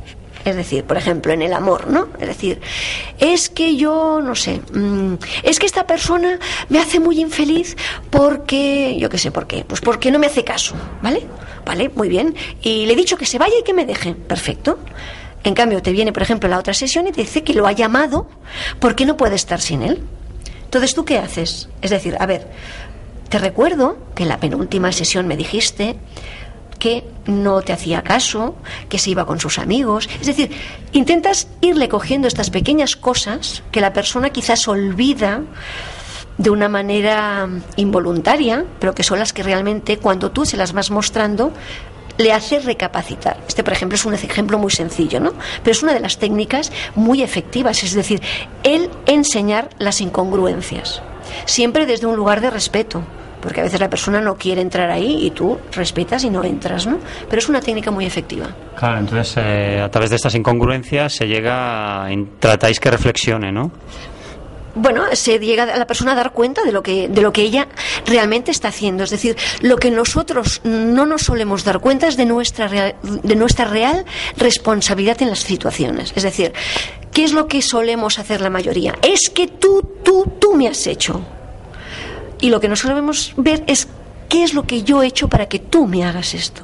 [0.45, 2.07] Es decir, por ejemplo, en el amor, ¿no?
[2.19, 2.61] Es decir,
[3.19, 7.75] es que yo, no sé, mm, es que esta persona me hace muy infeliz
[8.09, 11.27] porque, yo qué sé por qué, pues porque no me hace caso, ¿vale?
[11.69, 12.33] Vale, muy bien.
[12.63, 14.79] Y le he dicho que se vaya y que me deje, perfecto.
[15.43, 17.73] En cambio, te viene, por ejemplo, la otra sesión y te dice que lo ha
[17.73, 18.27] llamado
[18.79, 20.01] porque no puede estar sin él.
[20.63, 21.69] Entonces, ¿tú qué haces?
[21.83, 22.47] Es decir, a ver,
[23.29, 25.95] te recuerdo que en la penúltima sesión me dijiste
[26.79, 28.55] que no te hacía caso,
[28.89, 30.09] que se iba con sus amigos.
[30.19, 30.49] Es decir,
[30.91, 35.43] intentas irle cogiendo estas pequeñas cosas que la persona quizás olvida
[36.39, 40.89] de una manera involuntaria, pero que son las que realmente cuando tú se las vas
[40.89, 41.51] mostrando
[42.17, 43.37] le hace recapacitar.
[43.47, 45.33] Este, por ejemplo, es un ejemplo muy sencillo, ¿no?
[45.63, 48.21] Pero es una de las técnicas muy efectivas, es decir,
[48.63, 51.01] el enseñar las incongruencias,
[51.45, 53.03] siempre desde un lugar de respeto
[53.41, 56.85] porque a veces la persona no quiere entrar ahí y tú respetas y no entras,
[56.85, 56.99] ¿no?
[57.29, 58.47] Pero es una técnica muy efectiva.
[58.75, 63.71] Claro, entonces eh, a través de estas incongruencias se llega, a, tratáis que reflexione, ¿no?
[64.79, 67.41] Bueno, se llega a la persona a dar cuenta de lo que de lo que
[67.41, 67.67] ella
[68.05, 72.25] realmente está haciendo, es decir, lo que nosotros no nos solemos dar cuenta es de
[72.25, 74.05] nuestra de nuestra real
[74.37, 76.53] responsabilidad en las situaciones, es decir,
[77.13, 78.95] ¿qué es lo que solemos hacer la mayoría?
[79.01, 81.21] Es que tú tú tú me has hecho.
[82.41, 83.87] Y lo que no solemos ver es
[84.29, 86.63] qué es lo que yo he hecho para que tú me hagas esto.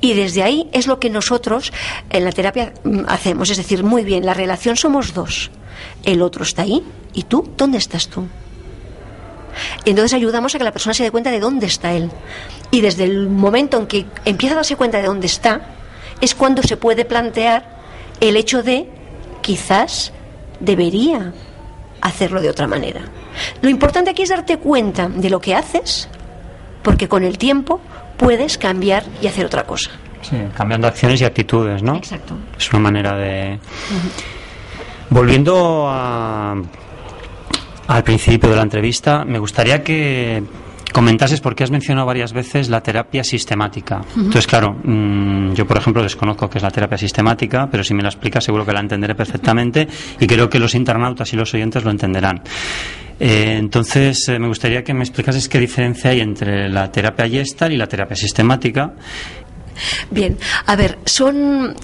[0.00, 1.72] Y desde ahí es lo que nosotros
[2.10, 3.50] en la terapia mm, hacemos.
[3.50, 5.50] Es decir, muy bien, la relación somos dos.
[6.04, 8.26] El otro está ahí y tú, ¿dónde estás tú?
[9.84, 12.10] Entonces ayudamos a que la persona se dé cuenta de dónde está él.
[12.70, 15.60] Y desde el momento en que empieza a darse cuenta de dónde está,
[16.20, 17.80] es cuando se puede plantear
[18.20, 18.88] el hecho de
[19.40, 20.12] quizás
[20.60, 21.32] debería
[22.00, 23.02] hacerlo de otra manera.
[23.62, 26.08] Lo importante aquí es darte cuenta de lo que haces,
[26.82, 27.80] porque con el tiempo
[28.16, 29.90] puedes cambiar y hacer otra cosa.
[30.22, 31.96] Sí, cambiando acciones y actitudes, ¿no?
[31.96, 32.34] Exacto.
[32.58, 33.58] Es una manera de...
[35.08, 36.54] Volviendo a,
[37.88, 40.42] al principio de la entrevista, me gustaría que
[40.92, 44.02] comentases porque has mencionado varias veces la terapia sistemática.
[44.16, 48.02] Entonces, claro, mm, yo por ejemplo desconozco qué es la terapia sistemática, pero si me
[48.02, 49.88] la explicas seguro que la entenderé perfectamente
[50.18, 52.42] y creo que los internautas y los oyentes lo entenderán.
[53.20, 57.70] Eh, entonces, eh, me gustaría que me explicases qué diferencia hay entre la terapia gestal
[57.70, 58.94] y la terapia sistemática
[60.10, 61.76] Bien, a ver, son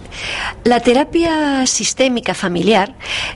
[0.64, 2.94] la terapia sistémica familiar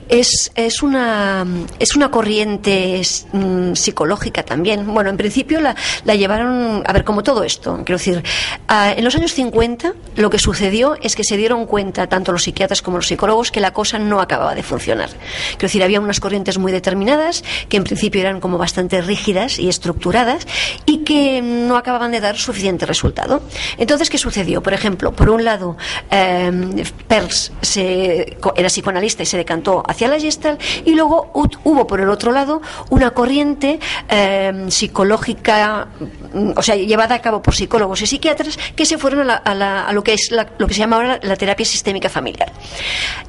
[0.09, 1.45] es, es una
[1.79, 4.85] es una corriente mm, psicológica también.
[4.85, 7.81] Bueno, en principio la, la, llevaron a ver como todo esto.
[7.85, 8.23] Quiero decir,
[8.69, 12.81] en los años 50 lo que sucedió es que se dieron cuenta tanto los psiquiatras
[12.81, 15.09] como los psicólogos que la cosa no acababa de funcionar.
[15.51, 19.69] Quiero decir, había unas corrientes muy determinadas que en principio eran como bastante rígidas y
[19.69, 20.45] estructuradas
[20.85, 23.41] y que no acababan de dar suficiente resultado.
[23.77, 24.50] Entonces, ¿qué sucedió?
[24.59, 25.77] Por ejemplo, por un lado,
[26.09, 31.31] eh, Peirce se, era psicoanalista y se decantó hacia la Gestalt, y luego
[31.63, 35.87] hubo por el otro lado una corriente eh, psicológica,
[36.33, 40.03] mm, o sea, llevada a cabo por psicólogos y psiquiatras que se fueron a, lo
[40.03, 42.51] que es lo que se llama ahora la terapia sistémica familiar.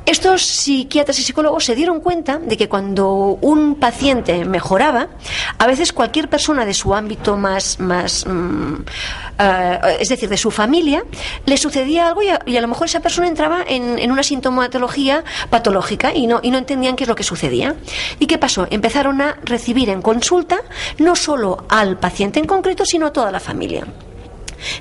[0.06, 5.08] Estos psiquiatras y psicólogos se dieron cuenta de que cuando un paciente mejoraba,
[5.58, 8.74] a veces cualquier persona de su ámbito más, más mm,
[9.38, 11.04] eh, es decir, de su familia,
[11.46, 16.26] le sucedía algo y a, lo mejor esa persona entraba en, una sintomatología patológica y
[16.26, 17.74] no, y no entendían qué es lo que sucedía.
[18.18, 18.66] ¿Y qué pasó?
[18.70, 20.60] Empezaron a recibir en consulta
[20.98, 23.86] no solo al paciente en concreto, sino a toda la familia.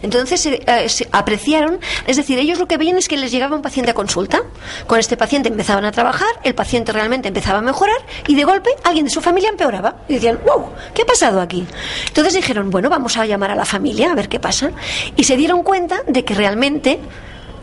[0.02, 3.62] Entonces eh, se apreciaron, es decir, ellos lo que veían es que les llegaba un
[3.62, 4.42] paciente a consulta,
[4.88, 8.70] con este paciente empezaban a trabajar, el paciente realmente empezaba a mejorar y de golpe
[8.84, 9.96] alguien de su familia empeoraba.
[10.08, 11.66] Y decían, wow, ¿qué ha pasado aquí?
[12.08, 14.72] Entonces dijeron, bueno, vamos a llamar a la familia a ver qué pasa.
[15.16, 17.00] Y se dieron cuenta de que realmente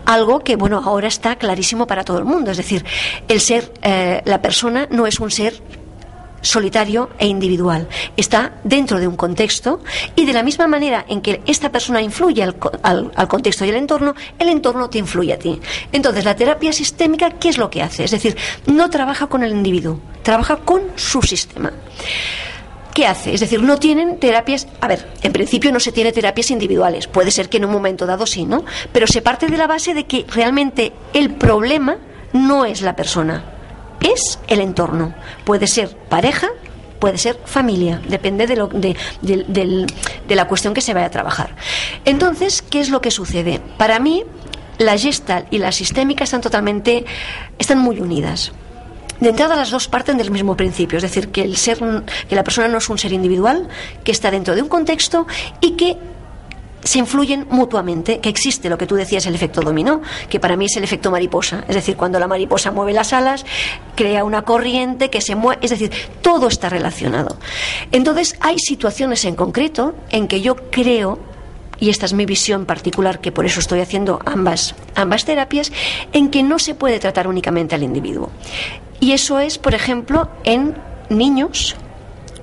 [0.05, 2.83] algo que bueno ahora está clarísimo para todo el mundo es decir
[3.29, 5.61] el ser eh, la persona no es un ser
[6.41, 7.89] solitario e individual.
[8.17, 9.81] Está dentro de un contexto
[10.17, 13.77] y de la misma manera en que esta persona influye al, al, contexto y al
[13.77, 15.61] entorno, el entorno te influye a ti.
[15.93, 18.05] Entonces, la terapia sistémica, ¿qué es lo que hace?
[18.05, 21.73] Es decir, no trabaja con el individuo, trabaja con su sistema.
[22.95, 23.33] ¿Qué hace?
[23.33, 24.67] Es decir, no tienen terapias.
[24.81, 27.07] A ver, en principio no se tiene terapias individuales.
[27.07, 28.65] Puede ser que en un momento dado sí, ¿no?
[28.93, 31.99] Pero se parte de la base de que realmente el problema
[32.33, 33.45] no es la persona,
[34.01, 35.15] es el entorno.
[35.45, 36.49] Puede ser pareja,
[36.99, 41.55] puede ser familia, depende de, lo, de, de, la cuestión que se vaya a trabajar.
[42.05, 43.61] Entonces, ¿qué es lo que sucede?
[43.77, 44.25] Para mí,
[44.79, 47.05] la gestal y la sistémica están totalmente,
[47.59, 48.53] están muy unidas.
[49.21, 51.79] De entrada las dos parten del mismo principio, es decir, que el ser,
[52.29, 53.69] que la persona no es un ser individual,
[54.05, 55.27] que está dentro de un contexto
[55.61, 55.97] y que
[56.83, 60.67] se influyen mutuamente, que existe lo que tú decías, el efecto dominó, que para mí
[60.67, 61.65] es el efecto mariposa.
[61.69, 63.45] Es decir, cuando la mariposa mueve las alas,
[63.95, 65.91] crea una corriente que se mueve, es decir,
[66.23, 67.39] todo está relacionado.
[67.93, 71.19] Entonces, hay situaciones en concreto en que yo creo
[71.81, 75.73] y esta es mi visión particular, que por eso estoy haciendo ambas, ambas terapias,
[76.13, 78.31] en que no se puede tratar únicamente al individuo.
[79.01, 80.75] Y eso es, por ejemplo, en
[81.09, 81.77] niños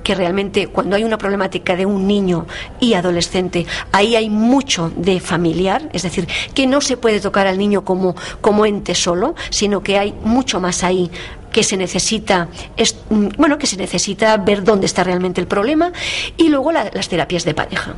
[0.05, 2.45] que realmente cuando hay una problemática de un niño
[2.79, 7.57] y adolescente, ahí hay mucho de familiar, es decir, que no se puede tocar al
[7.57, 11.09] niño como, como ente solo, sino que hay mucho más ahí
[11.51, 12.49] que se necesita
[13.09, 15.91] mm, bueno que se necesita ver dónde está realmente el problema
[16.37, 17.95] y luego las terapias de pareja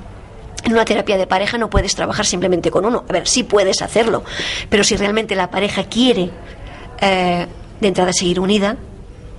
[0.63, 3.03] en una terapia de pareja no puedes trabajar simplemente con uno.
[3.07, 4.23] A ver, sí puedes hacerlo,
[4.69, 6.29] pero si realmente la pareja quiere
[6.99, 7.47] eh,
[7.79, 8.77] de entrada seguir unida,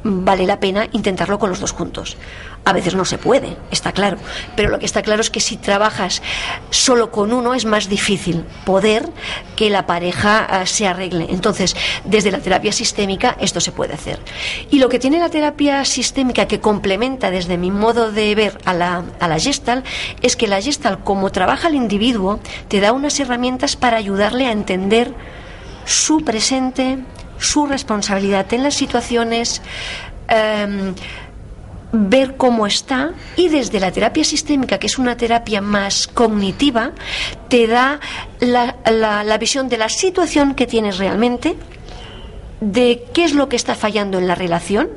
[0.08, 2.16] vale la pena intentarlo con los dos juntos.
[2.64, 4.18] A veces no se puede, está claro,
[4.56, 6.22] pero lo que está claro es que si trabajas
[6.70, 9.08] solo con uno es más difícil poder
[9.56, 11.26] que la pareja ah, se arregle.
[11.30, 14.18] Entonces, desde la terapia sistémica esto se puede hacer.
[14.70, 18.74] Y lo que tiene la terapia sistémica que complementa desde mi modo de ver a
[18.74, 19.86] la, a la Gestalt
[20.20, 24.52] es que la Gestalt, como trabaja el individuo, te da unas herramientas para ayudarle a
[24.52, 25.14] entender
[25.84, 26.98] su presente,
[27.38, 29.62] su responsabilidad en las situaciones,
[30.28, 30.94] em,
[31.92, 36.92] ver cómo está y desde la terapia sistémica, que es una terapia más cognitiva,
[37.48, 38.00] te da
[38.40, 41.56] la, la, visión de la situación que tienes realmente,
[42.60, 44.88] de qué es lo que está fallando en la relación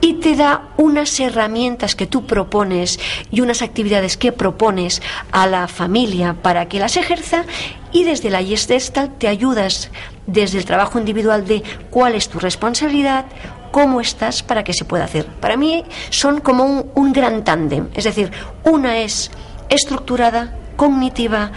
[0.00, 2.98] y te da unas herramientas que tú propones
[3.30, 7.44] y unas actividades que propones a la familia para que las ejerza
[7.92, 9.90] y desde la Gestalt te ayudas
[10.26, 13.26] desde el trabajo individual de cuál es tu responsabilidad,
[13.70, 15.26] cómo estás para que se pueda hacer.
[15.26, 18.30] Para mí son como un, gran tándem, es decir,
[18.64, 19.30] una es
[19.68, 21.52] estructurada, cognitiva,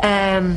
[0.00, 0.56] em,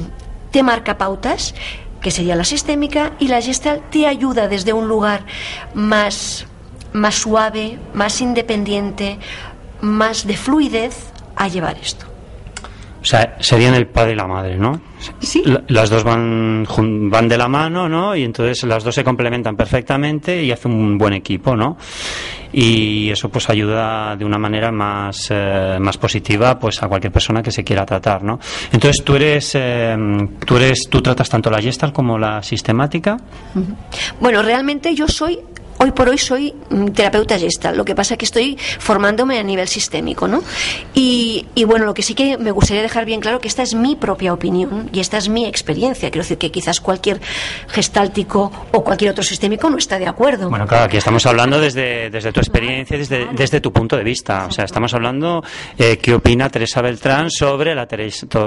[0.51, 1.53] te marca pautas,
[2.01, 5.25] que sería la sistémica, y la gestal te ayuda desde un lugar
[5.73, 6.45] más,
[6.95, 9.19] más suave, más independiente,
[9.81, 12.05] más de fluidez a llevar esto.
[13.01, 14.81] O sea, serían el padre y la madre, ¿no?
[15.19, 15.43] Sí.
[15.67, 16.65] Las dos van,
[17.11, 18.15] van de la mano, ¿no?
[18.15, 21.77] Y entonces las dos se complementan perfectamente y hacen un buen equipo, ¿no?
[22.57, 27.43] y eso pues ayuda de una manera más, eh, más positiva pues a cualquier persona
[27.43, 28.39] que se quiera tratar, ¿no?
[28.71, 29.93] Entonces tú eres, eh,
[30.45, 33.17] tú eres, tú tratas tanto la gestal como la sistemática.
[34.21, 35.37] Bueno, realmente yo soy
[35.77, 39.43] hoy por hoy soy mm, terapeuta gestal, lo que pasa es que estoy formándome a
[39.43, 40.43] nivel sistémico, ¿no?
[40.93, 43.95] Y, bueno, lo que sí que me gustaría dejar bien claro que esta es mi
[43.95, 46.09] propia opinión y esta es mi experiencia.
[46.09, 47.19] Quiero decir que quizás cualquier
[47.67, 50.49] gestáltico o cualquier otro sistémico no está de acuerdo.
[50.49, 54.45] Bueno, claro, aquí estamos hablando desde, desde tu experiencia, desde, desde tu punto de vista.
[54.45, 55.43] O sea, estamos hablando
[55.77, 57.87] eh, qué opina Teresa Beltrán sobre la,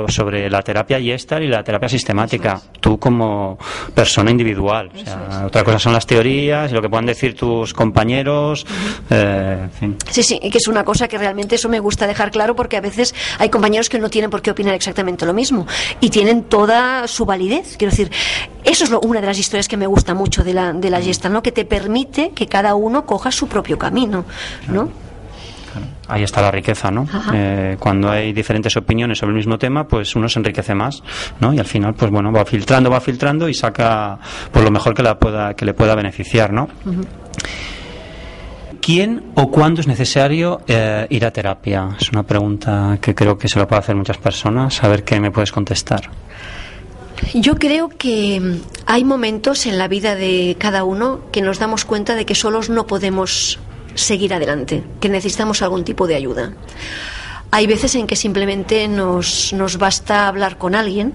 [0.09, 2.61] sobre la terapia gestal y la terapia sistemática.
[2.81, 3.59] Tú como
[3.95, 4.91] persona individual.
[4.95, 8.65] O sea, otra cosa son las teorías y lo que puedan decir decir tus compañeros.
[9.11, 9.69] Eh,
[10.11, 12.81] Sí, sí, que es una cosa que realmente eso me gusta dejar claro porque a
[12.81, 15.67] veces hay compañeros que no tienen por qué opinar exactamente lo mismo
[16.01, 17.77] y tienen toda su validez.
[17.77, 18.11] Quiero decir,
[18.65, 21.29] eso es una de las historias que me gusta mucho de la, de la gesta,
[21.29, 21.43] ¿no?
[21.43, 24.25] Que te permite que cada uno coja su propio camino,
[24.69, 25.08] ¿no?
[26.09, 27.07] Ahí está la riqueza, ¿no?
[27.33, 31.03] Eh, cuando hay diferentes opiniones sobre el mismo tema, pues uno se enriquece más,
[31.41, 31.53] ¿no?
[31.53, 34.19] Y al final, pues bueno, va filtrando, va filtrando y saca
[34.53, 36.69] por lo mejor que, la pueda, que le pueda beneficiar, ¿no?
[38.81, 41.91] ¿Quién o cuándo es necesario eh, ir a terapia?
[42.01, 44.83] Es una pregunta que creo que se lo puede hacer muchas personas.
[44.83, 46.09] A ver qué me puedes contestar.
[47.35, 52.15] Yo creo que hay momentos en la vida de cada uno que nos damos cuenta
[52.15, 53.59] de que solos no podemos
[53.99, 56.53] seguir adelante, que necesitamos algún tipo de ayuda.
[57.51, 61.15] Hay veces en que simplemente nos, nos basta hablar con alguien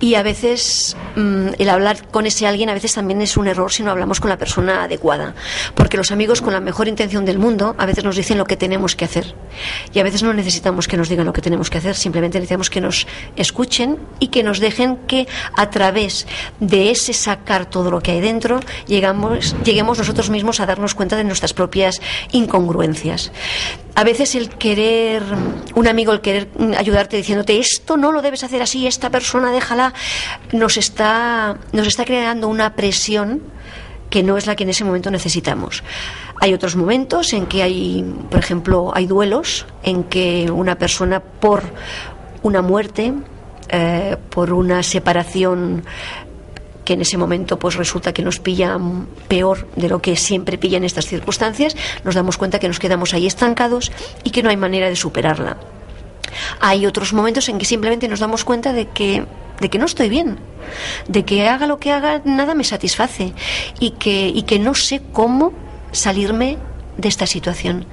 [0.00, 3.72] y a veces mm, el hablar con ese alguien a veces también es un error
[3.72, 5.34] si no hablamos con la persona adecuada.
[5.74, 8.56] Porque los amigos con la mejor intención del mundo a veces nos dicen lo que
[8.56, 9.34] tenemos que hacer.
[9.92, 12.70] Y a veces no necesitamos que nos digan lo que tenemos que hacer, simplemente necesitamos
[12.70, 13.06] que nos
[13.36, 16.26] escuchen y que nos dejen que a través
[16.60, 21.16] de ese sacar todo lo que hay dentro llegamos, lleguemos nosotros mismos a darnos cuenta
[21.16, 22.00] de nuestras propias
[22.32, 23.32] incongruencias
[23.98, 25.24] a veces el querer,
[25.74, 29.87] un amigo el querer ayudarte diciéndote esto no lo debes hacer así, esta persona déjala,
[30.52, 33.42] nos está, nos está creando una presión
[34.10, 35.82] que no es la que en ese momento necesitamos.
[36.40, 41.62] Hay otros momentos en que hay, por ejemplo, hay duelos en que una persona por
[42.42, 43.12] una muerte,
[43.68, 45.84] eh, por una separación
[46.84, 48.78] que en ese momento pues resulta que nos pilla
[49.28, 53.12] peor de lo que siempre pilla en estas circunstancias, nos damos cuenta que nos quedamos
[53.12, 53.92] ahí estancados
[54.24, 55.58] y que no hay manera de superarla.
[56.60, 59.26] Hay otros momentos en que simplemente nos damos cuenta de que
[59.60, 60.38] de que no estoy bien,
[61.08, 63.32] de que haga lo que haga nada me satisface
[63.80, 65.52] y que y que no sé cómo
[65.92, 66.58] salirme
[66.96, 67.86] de esta situación.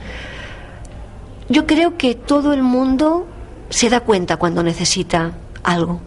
[1.49, 3.27] Yo creo que todo el mundo
[3.69, 6.01] se da cuenta cuando necesita algo.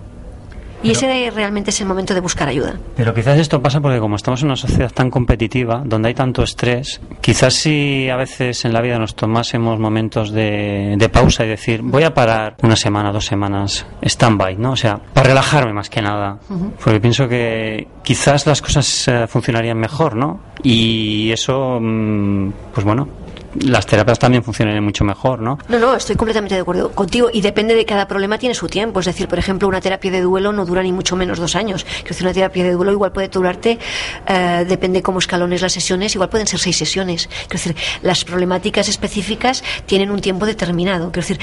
[0.83, 2.79] Y ese realmente es el momento de buscar ayuda.
[2.97, 6.43] Pero quizás esto pasa porque como estamos en una sociedad tan competitiva, donde hay tanto
[6.43, 11.81] estrés, quizás si a veces en la vida nos tomásemos momentos de, pausa y decir,
[11.83, 14.73] voy a parar una semana, dos semanas, stand-by, ¿no?
[14.73, 16.39] O sea, para relajarme más que nada.
[16.83, 20.41] Porque pienso que quizás las cosas eh, funcionarían mejor, ¿no?
[20.63, 23.09] Y eso, mm, pues bueno,
[23.55, 25.59] las terapias también funcionan mucho mejor, ¿no?
[25.69, 29.01] No, no, estoy completamente de acuerdo contigo y depende de cada problema tiene su tiempo.
[29.01, 31.87] Es decir, por ejemplo, una terapia de duelo no dura ni mucho menos dos años.
[32.07, 33.79] Decir, una terapia de duelo igual puede durarte,
[34.27, 37.29] eh, depende cómo escalones las sesiones, igual pueden ser seis sesiones.
[37.49, 41.11] Quiero decir, las problemáticas específicas tienen un tiempo determinado.
[41.13, 41.41] Quiero decir,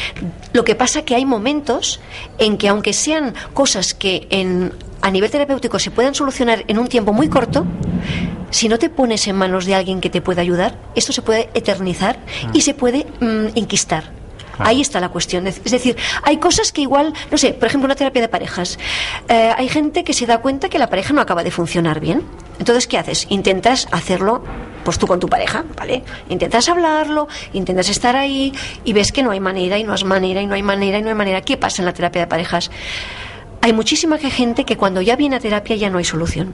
[0.54, 2.00] lo que pasa que hay momentos
[2.38, 4.74] en que aunque sean cosas que en
[5.06, 7.64] a nivel terapéutico se puedan solucionar en un tiempo muy corto,
[8.50, 11.48] si no te pones en manos de alguien que te pueda ayudar, esto se puede
[11.54, 12.18] eternizar
[12.54, 14.10] y se puede mm, inquistar.
[14.58, 15.46] Ahí está la cuestión.
[15.46, 18.80] Es decir, hay cosas que igual, no sé, por ejemplo, una terapia de parejas.
[19.30, 22.24] Eh, hay gente que se da cuenta que la pareja no acaba de funcionar bien.
[22.58, 23.28] Entonces, ¿qué haces?
[23.30, 24.44] Intentas hacerlo,
[24.84, 26.04] pues tú con tu pareja, ¿vale?
[26.30, 30.42] Intentas hablarlo, intentas estar ahí y ves que no hay manera y no hay manera
[30.42, 31.42] y no hay manera y no hay manera.
[31.42, 32.72] ¿Qué pasa en la terapia de parejas?
[33.66, 36.54] Hay muchísima gente que cuando ya viene a terapia ya no hay solución.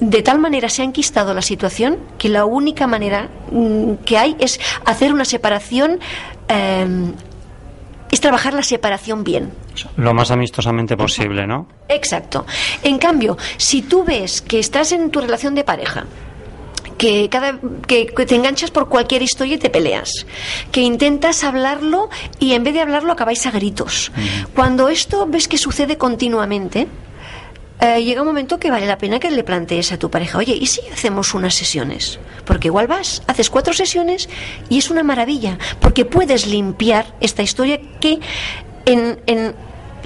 [0.00, 4.36] De tal manera se ha enquistado la situación que la única manera mm, que hay
[4.40, 6.00] es hacer una separación,
[6.48, 7.12] em,
[8.10, 9.52] es trabajar la separación bien.
[9.98, 11.68] Lo más amistosamente posible, ¿no?
[11.88, 12.46] Exacto.
[12.82, 16.06] En cambio, si tú ves que estás en tu relación de pareja,
[17.00, 17.58] que, cada,
[17.88, 20.26] que, te enganchas por cualquier historia y te peleas,
[20.70, 24.12] que intentas hablarlo y en vez de hablarlo acabáis a gritos.
[24.54, 26.88] Cuando esto ves que sucede continuamente,
[27.80, 30.54] eh, llega un momento que vale la pena que le plantees a tu pareja, oye,
[30.54, 32.20] ¿y si hacemos unas sesiones?
[32.44, 34.28] Porque igual vas, haces cuatro sesiones
[34.68, 38.20] y es una maravilla, porque puedes limpiar esta historia que
[38.84, 39.54] en, en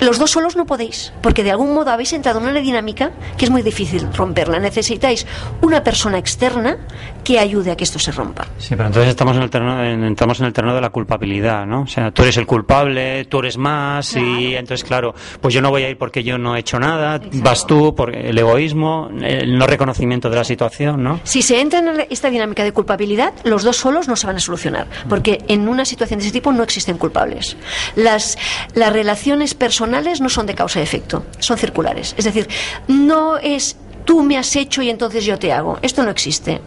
[0.01, 3.45] los dos solos no podéis, porque de algún modo habéis entrado en una dinámica que
[3.45, 4.59] es muy difícil romperla.
[4.59, 5.27] Necesitáis
[5.61, 6.79] una persona externa
[7.23, 8.47] que ayude a que esto se rompa.
[8.59, 11.83] Sí, pero entonces estamos en el terreno, entramos en el terreno de la culpabilidad, ¿no?
[11.83, 15.71] O sea, tú eres el culpable, tú eres más y entonces, claro, pues yo no
[15.71, 19.57] voy a ir porque yo no he hecho nada, vas tú por el egoísmo, el
[19.57, 21.21] no reconocimiento de la situación, ¿no?
[21.25, 24.41] Si se entra en esta dinámica de culpabilidad, los dos solos no se van a
[24.41, 27.57] solucionar, porque en una situación de ese tipo no existen culpables.
[27.97, 28.37] Las,
[28.75, 32.15] las relaciones personales no son de causa y efecto, son circulares.
[32.17, 32.49] Es decir,
[32.89, 35.79] no es tú me has hecho y entonces yo te hago.
[35.83, 36.61] Esto no existe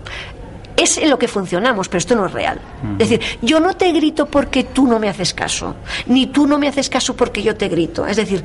[0.77, 2.61] es en lo que funcionamos, pero esto no es real.
[2.99, 6.59] Es decir, yo no te grito porque tú no me haces caso, ni tú no
[6.59, 8.05] me haces caso porque yo te grito.
[8.05, 8.43] Es decir,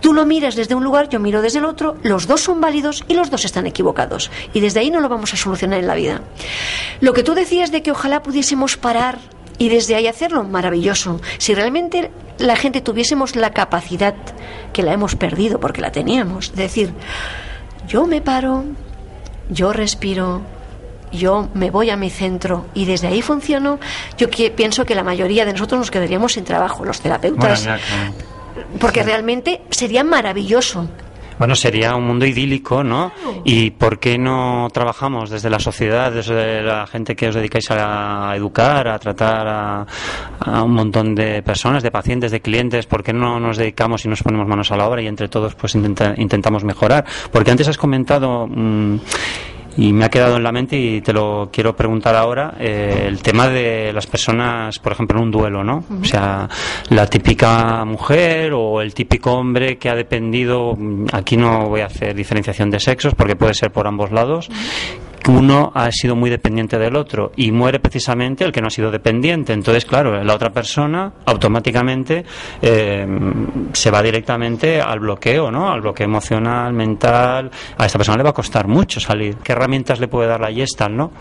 [0.00, 3.04] tú lo miras desde un lugar, yo miro desde el otro, los dos son válidos
[3.08, 4.30] y los dos están equivocados.
[4.52, 6.20] Y desde ahí no lo vamos a solucionar en la vida.
[7.00, 9.18] Lo que tú decías de que ojalá pudiésemos parar
[9.60, 11.20] y desde ahí hacerlo, maravilloso.
[11.36, 14.14] Si realmente la gente tuviésemos la capacidad,
[14.72, 16.94] que la hemos perdido porque la teníamos, de decir,
[17.86, 18.64] yo me paro,
[19.50, 20.40] yo respiro,
[21.12, 23.78] yo me voy a mi centro y desde ahí funciono,
[24.16, 27.68] yo que, pienso que la mayoría de nosotros nos quedaríamos sin trabajo, los terapeutas,
[28.80, 30.88] porque realmente sería maravilloso.
[31.40, 33.12] Bueno, sería un mundo idílico, ¿no?
[33.44, 38.30] ¿Y por qué no trabajamos desde la sociedad, desde la gente que os dedicáis a
[38.36, 42.84] educar, a tratar a, un montón de personas, de pacientes, de clientes?
[42.84, 45.54] ¿Por qué no nos dedicamos y nos ponemos manos a la obra y entre todos
[45.54, 47.06] pues intentamos mejorar?
[47.32, 48.46] Porque antes has comentado...
[48.46, 48.98] Mm,
[49.76, 53.22] y me ha quedado en la mente y te lo quiero preguntar ahora eh, el
[53.22, 56.48] tema de las personas por ejemplo en un duelo no o sea
[56.88, 60.76] la típica mujer o el típico hombre que ha dependido
[61.12, 64.48] aquí no voy a hacer diferenciación de sexos porque puede ser por ambos lados
[65.30, 68.90] uno ha sido muy dependiente del otro y muere precisamente el que no ha sido
[68.90, 69.52] dependiente.
[69.52, 72.24] Entonces, claro, la otra persona automáticamente
[72.60, 73.06] eh,
[73.72, 75.70] se va directamente al bloqueo, ¿no?
[75.70, 77.50] Al bloqueo emocional, mental.
[77.78, 79.36] A esta persona le va a costar mucho salir.
[79.36, 81.12] ¿Qué herramientas le puede dar la Gestal, no?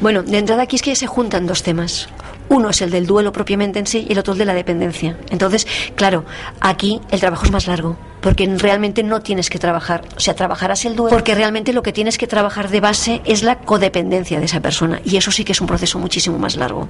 [0.00, 2.08] Bueno, de entrada aquí es que se juntan dos temas.
[2.48, 5.16] Uno es el del duelo propiamente en sí y el otro el de la dependencia.
[5.30, 5.66] Entonces,
[5.96, 6.24] claro,
[6.60, 10.86] aquí el trabajo es más largo porque realmente no tienes que trabajar, o sea, trabajarás
[10.86, 14.46] el duelo, porque realmente lo que tienes que trabajar de base es la codependencia de
[14.46, 16.88] esa persona, y eso sí que es un proceso muchísimo más largo.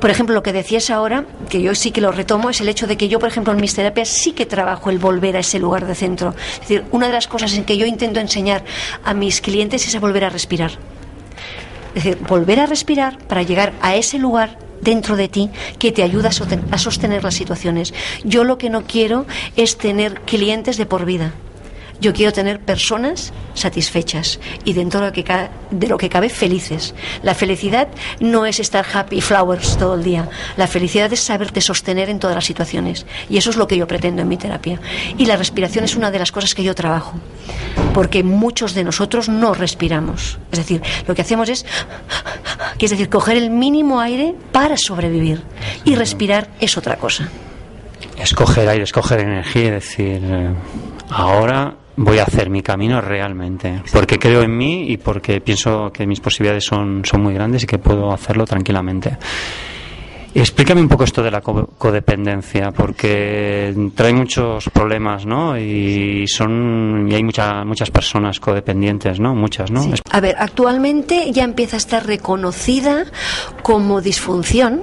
[0.00, 2.88] Por ejemplo, lo que decías ahora, que yo sí que lo retomo, es el hecho
[2.88, 5.60] de que yo, por ejemplo, en mis terapias sí que trabajo el volver a ese
[5.60, 6.34] lugar de centro.
[6.54, 8.64] Es decir, una de las cosas en que yo intento enseñar
[9.04, 10.72] a mis clientes es a volver a respirar.
[11.94, 16.02] Es decir, volver a respirar para llegar a ese lugar dentro de ti que te
[16.02, 17.94] ayuda a sostener las situaciones.
[18.24, 21.34] Yo lo que no quiero es tener clientes de por vida.
[22.00, 26.28] Yo quiero tener personas satisfechas y dentro de lo, que cabe, de lo que cabe
[26.28, 26.94] felices.
[27.22, 27.88] La felicidad
[28.20, 30.28] no es estar happy flowers todo el día.
[30.56, 33.06] La felicidad es saberte sostener en todas las situaciones.
[33.30, 34.80] Y eso es lo que yo pretendo en mi terapia.
[35.16, 37.14] Y la respiración es una de las cosas que yo trabajo.
[37.94, 40.38] Porque muchos de nosotros no respiramos.
[40.52, 41.64] Es decir, lo que hacemos es,
[42.78, 45.42] que es decir, coger el mínimo aire para sobrevivir.
[45.84, 47.28] Y respirar es otra cosa.
[48.18, 50.54] Escoger aire, escoger energía, es decir, eh,
[51.10, 56.06] ahora voy a hacer mi camino realmente, porque creo en mí y porque pienso que
[56.06, 59.16] mis posibilidades son, son muy grandes y que puedo hacerlo tranquilamente.
[60.34, 65.58] Explícame un poco esto de la codependencia, porque trae muchos problemas, ¿no?
[65.58, 69.34] Y son y hay muchas muchas personas codependientes, ¿no?
[69.34, 69.82] Muchas, ¿no?
[70.10, 73.06] A ver, actualmente ya empieza a estar reconocida
[73.62, 74.82] como disfunción,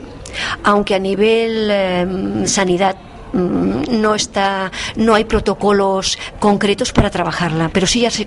[0.64, 2.07] aunque a nivel eh,
[2.47, 2.95] sanidad
[3.34, 8.26] no está, no hay protocolos concretos para trabajarla, pero sí ya se,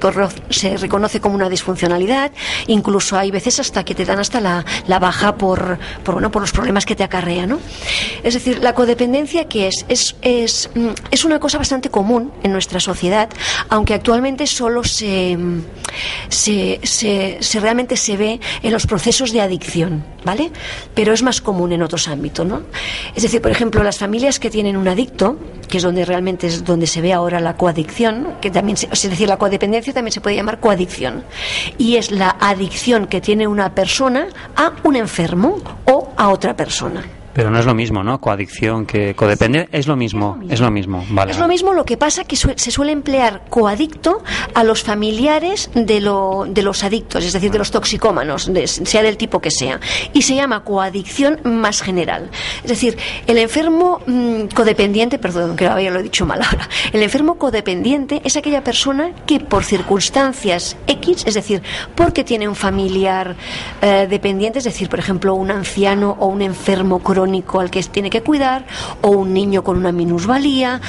[0.77, 2.33] reconoce como una disfuncionalidad,
[2.67, 4.65] incluso hay veces hasta que te dan hasta la,
[4.99, 7.61] baja por, bueno, por los problemas que te acarrea, ¿no?
[8.23, 12.53] Es decir, la codependencia que es, es, es, mm, es una cosa bastante común en
[12.53, 13.29] nuestra sociedad,
[13.69, 15.39] aunque actualmente solo se,
[16.29, 20.51] se, se realmente se ve en los procesos de adicción, ¿vale?
[20.95, 22.63] Pero es más común en otros ámbitos, ¿no?
[23.15, 25.37] Es decir, por ejemplo, las familias que tienen una adicto,
[25.69, 29.29] que es donde realmente es donde se ve ahora la coadicción, que también, es decir,
[29.29, 31.23] la codependencia también se puede llamar coadicción,
[31.77, 37.05] y es la adicción que tiene una persona a un enfermo o a otra persona.
[37.37, 38.19] Pero no es lo mismo, ¿no?
[38.19, 41.33] Coadicción que codepender es lo mismo, es lo mismo, vale.
[41.33, 44.25] Es lo mismo, lo que pasa que se suele emplear coadicto
[44.55, 49.19] a los familiares de, lo, de los adictos, es decir, de los toxicómanos, sea del
[49.19, 49.81] tipo que sea,
[50.15, 52.31] y se llama coadicción más general.
[52.63, 57.03] Es decir, el enfermo mm, codependiente, perdón, que había lo he dicho mal ahora, el
[57.03, 61.63] enfermo codependiente es aquella persona que por circunstancias X, es decir,
[61.95, 63.37] porque tiene un familiar
[63.83, 67.83] eh, dependiente, es decir, por ejemplo, un anciano o un enfermo crónico, crónico al que
[67.83, 68.67] tiene que cuidar,
[69.03, 70.81] o un niño con una minusvalía,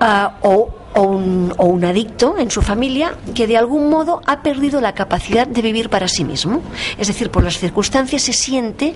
[0.00, 5.46] ah, o un, adicto en su familia que de algún modo ha perdido la capacidad
[5.46, 6.60] de vivir para sí mismo.
[6.98, 8.94] Es decir, por las circunstancias se siente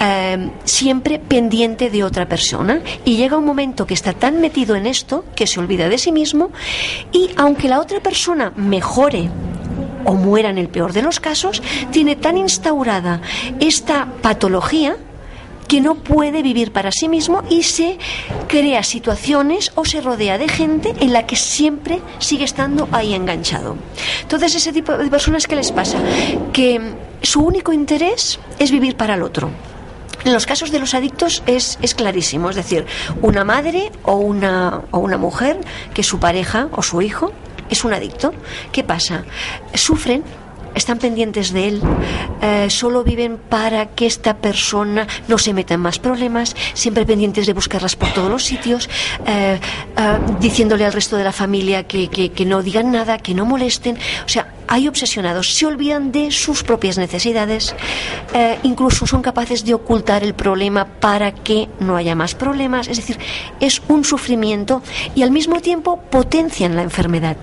[0.00, 4.86] eh, siempre pendiente de otra persona y llega un momento que está tan metido en
[4.86, 6.50] esto que se olvida de sí mismo
[7.12, 9.28] y aunque la otra persona mejore
[10.06, 13.20] o muera en el peor de los casos, tiene tan instaurada
[13.60, 14.96] esta patología
[15.66, 17.98] que no puede vivir para sí mismo y se
[18.48, 23.76] crea situaciones o se rodea de gente en la que siempre sigue estando ahí enganchado.
[24.22, 25.98] Entonces, ese tipo de personas, ¿qué les pasa?
[26.52, 26.80] Que
[27.22, 29.50] su único interés es vivir para el otro.
[30.24, 32.84] En los casos de los adictos es, es clarísimo, es decir,
[33.22, 35.60] una madre o una, o una mujer
[35.94, 37.32] que su pareja o su hijo
[37.70, 38.32] es un adicto.
[38.72, 39.24] ¿Qué pasa?
[39.74, 40.24] Sufren
[40.76, 41.82] están pendientes de él,
[42.42, 47.46] eh, solo viven para que esta persona no se meta en más problemas, siempre pendientes
[47.46, 48.88] de buscarlas por todos los sitios,
[49.26, 49.58] eh,
[49.96, 53.96] eh, diciéndole al resto de la familia que, que, no digan nada, que no molesten.
[54.26, 57.74] O sea, hay obsesionados, se olvidan de sus propias necesidades,
[58.64, 62.88] incluso son capaces de ocultar el problema para que no haya más problemas.
[62.88, 63.18] Es decir,
[63.60, 64.82] es un sufrimiento
[65.14, 67.36] y al mismo tiempo potencian la enfermedad.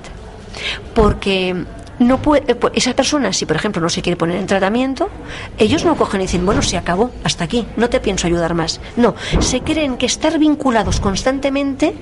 [0.94, 1.66] Porque
[2.00, 5.10] no puede, eh, pues, esa persona, si por ejemplo no se quiere poner en tratamiento,
[5.58, 8.80] ellos no cogen y dicen, bueno, se acabó, hasta aquí, no te pienso ayudar más.
[8.96, 11.96] No, se creen que estar vinculados constantemente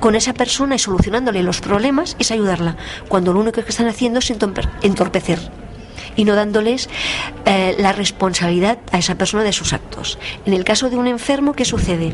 [0.00, 2.76] con esa persona y solucionándole los problemas es ayudarla,
[3.08, 5.67] cuando lo único que están haciendo es entorpecer
[6.18, 6.90] y no dándoles
[7.46, 10.18] eh, la responsabilidad a esa persona de sus actos.
[10.44, 12.12] En el caso de un enfermo, ¿qué sucede?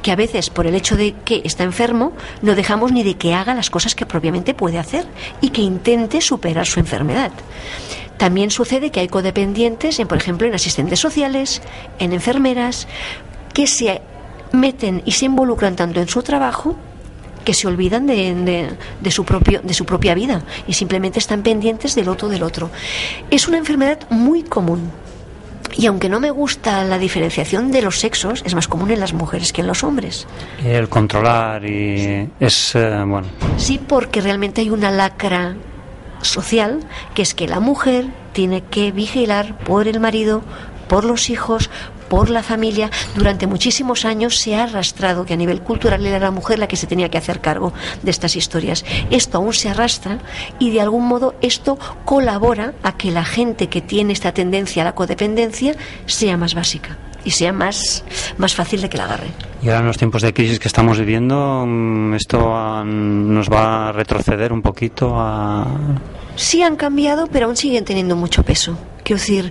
[0.00, 3.34] Que a veces, por el hecho de que está enfermo, no dejamos ni de que
[3.34, 5.06] haga las cosas que propiamente puede hacer
[5.42, 7.30] y que intente superar su enfermedad.
[8.16, 11.60] También sucede que hay codependientes, en, por ejemplo, en asistentes sociales,
[11.98, 12.88] en enfermeras,
[13.52, 14.00] que se
[14.52, 16.74] meten y se involucran tanto en su trabajo
[17.44, 21.94] que se olvidan de, de, su propio, de su propia vida y simplemente están pendientes
[21.94, 22.70] del otro del otro.
[23.30, 24.90] Es una enfermedad muy común.
[25.74, 29.14] Y aunque no me gusta la diferenciación de los sexos, es más común en las
[29.14, 30.26] mujeres que en los hombres.
[30.62, 33.26] El controlar y es eh, bueno.
[33.56, 35.56] Sí, porque realmente hay una lacra
[36.20, 36.80] social
[37.14, 40.42] que es que la mujer tiene que vigilar por el marido,
[40.88, 41.70] por los hijos,
[42.12, 46.30] por la familia, durante muchísimos años se ha arrastrado que a nivel cultural era la
[46.30, 48.84] mujer la que se tenía que hacer cargo de estas historias.
[49.08, 50.18] Esto aún se arrastra
[50.58, 54.84] y de algún modo esto colabora a que la gente que tiene esta tendencia a
[54.84, 58.04] la codependencia sea más básica y sea más,
[58.38, 59.28] más fácil de que la agarre.
[59.62, 63.92] Y ahora en los tiempos de crisis que estamos viviendo, mm, ¿esto nos va a
[63.92, 65.66] retroceder un poquito a...?
[66.34, 68.76] Sí han cambiado, pero aún siguen teniendo mucho peso.
[69.04, 69.50] Quiero decir,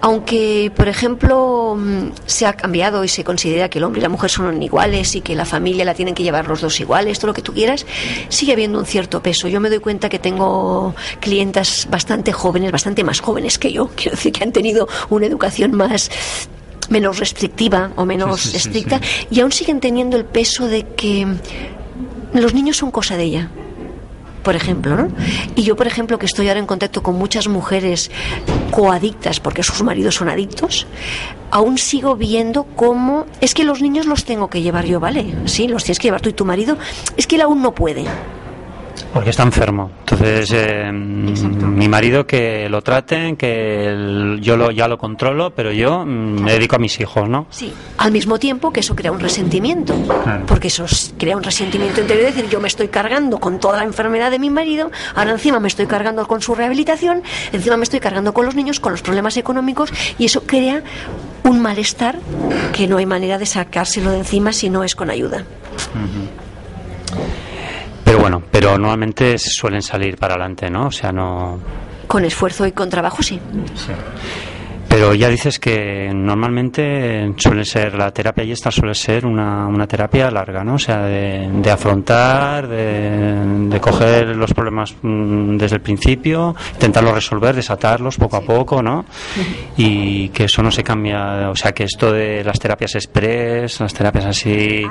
[0.00, 4.08] aunque, por ejemplo, mm, se ha cambiado y se considera que el hombre y la
[4.08, 7.28] mujer son iguales y que la familia la tienen que llevar los dos iguales, todo
[7.28, 7.86] lo que tú quieras,
[8.28, 9.48] sigue habiendo un cierto peso.
[9.48, 14.12] Yo me doy cuenta que tengo clientas bastante jóvenes, bastante más jóvenes que yo, quiero
[14.12, 16.10] decir, que han tenido una educación más
[16.90, 21.26] menos restrictiva o menos estricta y aún siguen teniendo el peso de que
[22.34, 23.50] los niños son cosa de ella
[24.42, 25.08] por ejemplo, ¿no?
[25.54, 28.10] Y yo, por ejemplo, que estoy ahora en contacto con muchas mujeres
[28.70, 30.86] coadictas porque sus maridos son adictos,
[31.50, 35.34] aún sigo viendo cómo es que los niños los tengo que llevar yo, ¿vale?
[35.44, 36.78] Sí, los tienes que llevar tú y tu marido,
[37.16, 38.04] es que él aún no puede.
[39.12, 39.90] Porque está enfermo.
[40.00, 46.04] Entonces, eh, mi marido que lo traten, que yo lo, ya lo controlo, pero yo
[46.04, 47.46] mm, me dedico a mis hijos, ¿no?
[47.50, 47.72] Sí.
[47.98, 49.94] Al mismo tiempo que eso crea un resentimiento.
[50.46, 50.86] Porque eso
[51.18, 52.28] crea un resentimiento interior.
[52.28, 55.58] Es decir, yo me estoy cargando con toda la enfermedad de mi marido, ahora encima
[55.58, 59.02] me estoy cargando con su rehabilitación, encima me estoy cargando con los niños, con los
[59.02, 60.82] problemas económicos, y eso crea
[61.44, 62.18] un malestar
[62.72, 65.44] que no hay manera de sacárselo de encima si no es con ayuda.
[68.10, 70.88] Pero bueno, pero normalmente suelen salir para adelante, ¿no?
[70.88, 71.60] O sea, no.
[72.08, 73.38] Con esfuerzo y con trabajo, sí.
[73.76, 73.92] Sí.
[74.90, 79.86] Pero ya dices que normalmente suele ser, la terapia y esta suele ser una, una
[79.86, 80.74] terapia larga, ¿no?
[80.74, 87.54] O sea, de, afrontar, de, de, coger los problemas mm, desde el principio, intentarlos resolver,
[87.54, 89.04] desatarlos poco a poco, ¿no?
[89.76, 93.94] Y que eso no se cambia, o sea, que esto de las terapias express, las
[93.94, 94.84] terapias así...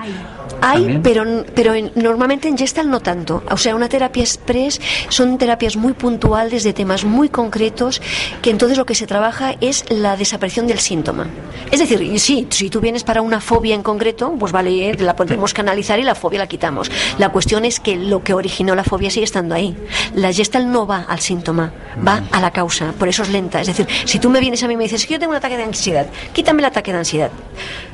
[0.61, 1.23] Hay, pero,
[1.53, 3.43] pero normalmente en Gestal no tanto.
[3.51, 8.01] O sea, una terapia express son terapias muy puntuales de temas muy concretos
[8.41, 11.27] que entonces lo que se trabaja es la desaparición del síntoma.
[11.71, 15.53] Es decir, sí, si tú vienes para una fobia en concreto, pues vale, la podemos
[15.53, 16.91] canalizar y la fobia la quitamos.
[17.17, 19.75] La cuestión es que lo que originó la fobia sigue estando ahí.
[20.15, 21.73] La Gestalt no va al síntoma,
[22.05, 23.61] va a la causa, por eso es lenta.
[23.61, 25.37] Es decir, si tú me vienes a mí y me dices que yo tengo un
[25.37, 27.31] ataque de ansiedad, quítame el ataque de ansiedad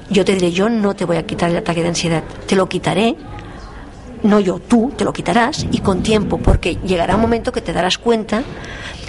[0.10, 2.70] yo te diré, yo no te voy a quitar el ataque de ansiedad, te lo
[2.70, 3.16] quitaré,
[4.24, 7.74] no yo, tú te lo quitarás y con tiempo, porque llegará un momento que te
[7.74, 8.43] darás cuenta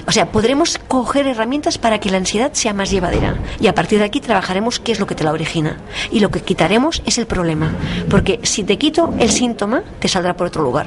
[0.06, 3.98] o sea, podremos coger herramientas para que la ansiedad sea más llevadera y a partir
[3.98, 5.78] de aquí trabajaremos qué es lo que te la origina.
[6.12, 7.72] Y lo que quitaremos es el problema,
[8.08, 10.86] porque si te quito el síntoma, te saldrá por otro lugar.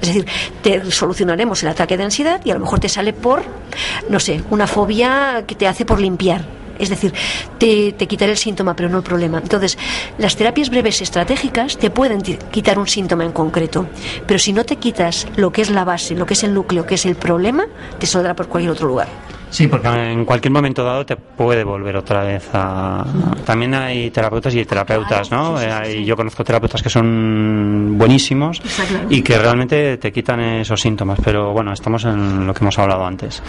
[0.00, 0.26] Es decir,
[0.62, 3.42] te solucionaremos el ataque de ansiedad y a lo mejor te sale por,
[4.08, 7.12] no sé, una fobia que te hace por limpiar es decir,
[7.58, 9.38] te, te quitaré el síntoma, pero no el problema.
[9.38, 9.78] Entonces,
[10.18, 13.86] las terapias breves estratégicas te pueden quitar un síntoma en concreto,
[14.26, 16.86] pero si no te quitas lo que es la base, lo que es el núcleo,
[16.86, 17.66] que es el problema,
[17.98, 19.08] te saldrá por cualquier otro lugar.
[19.50, 23.04] Sí, porque en cualquier momento dado te puede volver otra vez a...
[23.44, 25.60] También hay terapeutas y terapeutas, ¿no?
[25.60, 28.62] Eh, yo conozco terapeutas que son buenísimos
[29.08, 33.04] y que realmente te quitan esos síntomas, pero bueno, estamos en lo que hemos hablado
[33.04, 33.42] antes.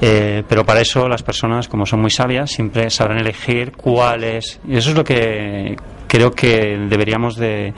[0.00, 4.58] Eh, pero para eso las personas, como son muy sabias, siempre sabrán elegir cuáles...
[4.66, 5.76] Y eso es lo que
[6.12, 7.72] creo que deberíamos de,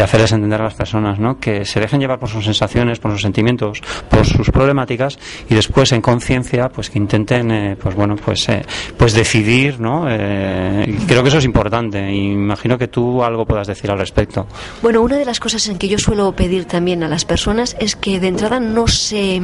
[0.00, 1.40] hacerles entender a las personas, ¿no?
[1.40, 5.18] Que se dejen llevar por sus sensaciones, por sus sentimientos, por sus problemáticas
[5.48, 8.62] y después en conciencia, pues que intenten, eh, pues bueno, pues eh,
[8.96, 10.06] pues decidir, ¿no?
[10.08, 12.12] Eh, creo que eso es importante.
[12.12, 14.46] Y imagino que tú algo puedas decir al respecto.
[14.82, 17.96] Bueno, una de las cosas en que yo suelo pedir también a las personas es
[17.96, 19.40] que de entrada no se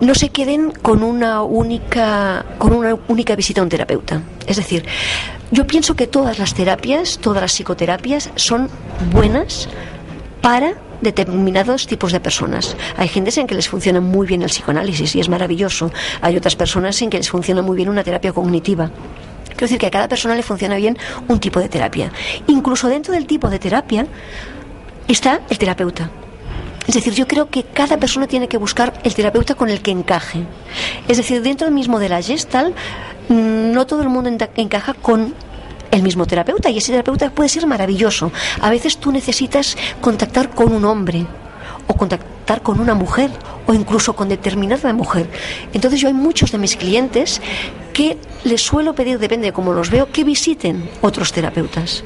[0.00, 4.22] no se queden con una única con una única visita a un terapeuta.
[4.46, 4.84] Es decir,
[5.50, 8.68] yo pienso que todas las terapias, todas las psicoterapias son
[9.12, 9.68] buenas
[10.40, 12.76] para determinados tipos de personas.
[12.96, 15.90] Hay gente en que les funciona muy bien el psicoanálisis y es maravilloso.
[16.20, 18.90] Hay otras personas en que les funciona muy bien una terapia cognitiva.
[19.46, 20.96] Quiero decir que a cada persona le funciona bien
[21.28, 22.12] un tipo de terapia.
[22.46, 24.06] Incluso dentro del tipo de terapia
[25.08, 26.10] está el terapeuta.
[26.86, 29.90] Es decir, yo creo que cada persona tiene que buscar el terapeuta con el que
[29.90, 30.44] encaje.
[31.06, 35.34] Es decir, dentro mismo de la Gestalt, mm, no todo el mundo encaja con
[35.90, 38.32] el mismo terapeuta y ese terapeuta puede ser maravilloso.
[38.60, 41.26] A veces tú necesitas contactar con un hombre
[41.86, 43.30] o contactar con una mujer
[43.66, 45.28] o incluso con determinada mujer.
[45.72, 47.40] Entonces yo hay muchos de mis clientes
[47.92, 52.04] que les suelo pedir, depende de cómo los veo, que visiten otros terapeutas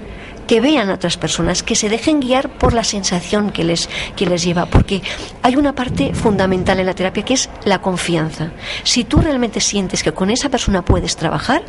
[0.53, 4.27] que vean a otras personas, que se dejen guiar por la sensación que les, que
[4.27, 5.01] les lleva, porque
[5.43, 8.51] hay una parte fundamental en la terapia que es la confianza.
[8.83, 11.63] Si tú realmente sientes que con esa persona puedes trabajar,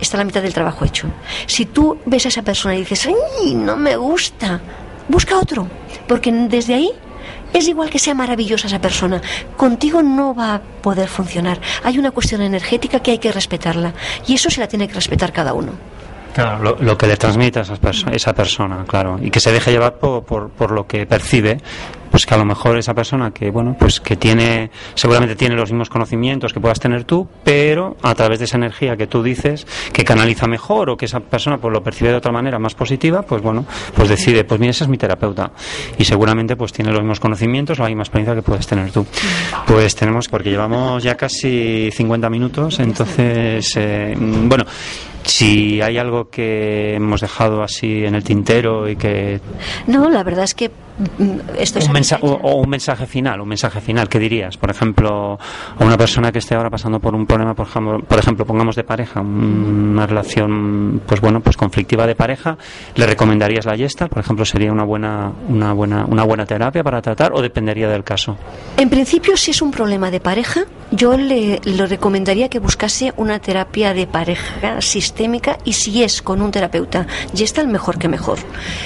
[0.00, 1.06] está la mitad del trabajo hecho.
[1.44, 3.10] Si tú ves a esa persona y dices,
[3.42, 4.58] ¡ay, no me gusta!
[5.06, 5.68] Busca otro,
[6.06, 6.90] porque desde ahí
[7.52, 9.20] es igual que sea maravillosa esa persona,
[9.58, 11.60] contigo no va a poder funcionar.
[11.84, 13.92] Hay una cuestión energética que hay que respetarla
[14.26, 15.72] y eso se la tiene que respetar cada uno.
[16.34, 17.76] Claro, lo, que le transmite a esa,
[18.12, 21.58] esa persona, claro, y que se deje llevar por, por, lo que percibe,
[22.10, 25.70] pues que a lo mejor esa persona que, bueno, pues que tiene, seguramente tiene los
[25.72, 29.66] mismos conocimientos que puedas tener tú, pero a través de esa energía que tú dices,
[29.92, 33.22] que canaliza mejor o que esa persona pues lo percibe de otra manera más positiva,
[33.22, 33.64] pues bueno,
[33.94, 35.50] pues decide, pues mira, ese es mi terapeuta.
[35.98, 39.06] Y seguramente pues tiene los mismos conocimientos o la misma experiencia que puedes tener tú.
[39.66, 44.64] Pues tenemos, porque llevamos ya casi 50 minutos, entonces, eh, bueno,
[45.28, 49.40] si hay algo que hemos dejado así en el tintero y que...
[49.86, 50.70] No, la verdad es que
[51.18, 54.56] un mensaje, o, un mensaje final, un mensaje final, ¿qué dirías?
[54.56, 55.38] Por ejemplo,
[55.78, 58.76] a una persona que esté ahora pasando por un problema, por ejemplo, por ejemplo pongamos
[58.76, 62.56] de pareja, una relación, pues bueno, pues conflictiva de pareja,
[62.94, 64.08] ¿le recomendarías la yesta?
[64.08, 68.04] Por ejemplo, ¿sería una buena, una buena, una buena terapia para tratar o dependería del
[68.04, 68.36] caso?
[68.76, 73.38] En principio, si es un problema de pareja, yo le, le recomendaría que buscase una
[73.38, 77.06] terapia de pareja sistémica y si es con un terapeuta,
[77.58, 78.38] el mejor que mejor.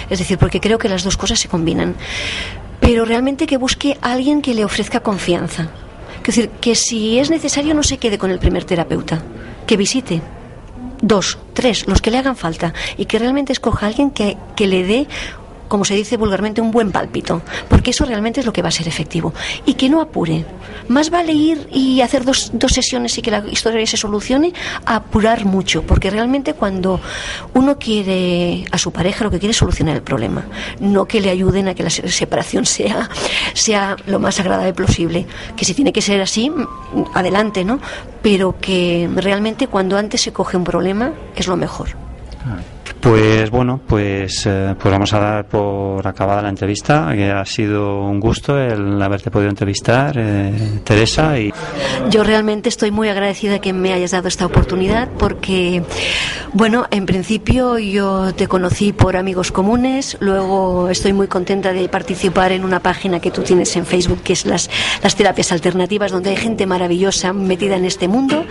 [0.09, 1.95] Es decir, porque creo que las dos cosas se combinan
[2.81, 5.69] pero realmente que busque a alguien que le ofrezca confianza.
[6.19, 9.23] Es decir, que si es necesario no se quede con el primer terapeuta,
[9.67, 10.23] que visite.
[11.01, 14.69] Dos, tres, los que le hagan falta, y que realmente escoja a alguien que, que
[14.69, 15.09] le dé
[15.73, 18.71] como se dice vulgarmente, un buen pálpito, porque eso realmente es lo que va a
[18.71, 19.33] ser efectivo.
[19.65, 20.45] Y que no apure.
[20.89, 24.53] Más vale ir y hacer dos, dos sesiones y que la historia se solucione,
[24.85, 27.01] apurar mucho, porque realmente cuando
[27.55, 30.45] uno quiere a su pareja, lo que quiere es solucionar el problema,
[30.79, 33.09] no que le ayuden a que la separación sea,
[33.55, 35.27] sea lo más agradable posible.
[35.57, 36.53] Que si tiene que ser así,
[37.15, 37.81] adelante, ¿no?
[38.21, 41.97] Pero que realmente cuando antes se coge un problema es lo mejor.
[43.03, 48.05] Pues bueno, pues, eh, pues vamos a dar por acabada la entrevista, que ha sido
[48.05, 51.37] un gusto el haberte podido entrevistar, eh, Teresa.
[51.37, 51.53] Y...
[52.11, 55.83] Yo realmente estoy muy agradecida que me hayas dado esta oportunidad porque,
[56.53, 62.53] bueno, en principio yo te conocí por amigos comunes, luego estoy muy contenta de participar
[62.53, 64.71] en una página que tú tienes en Facebook, que es las,
[65.03, 68.45] las terapias alternativas, donde hay gente maravillosa metida en este mundo.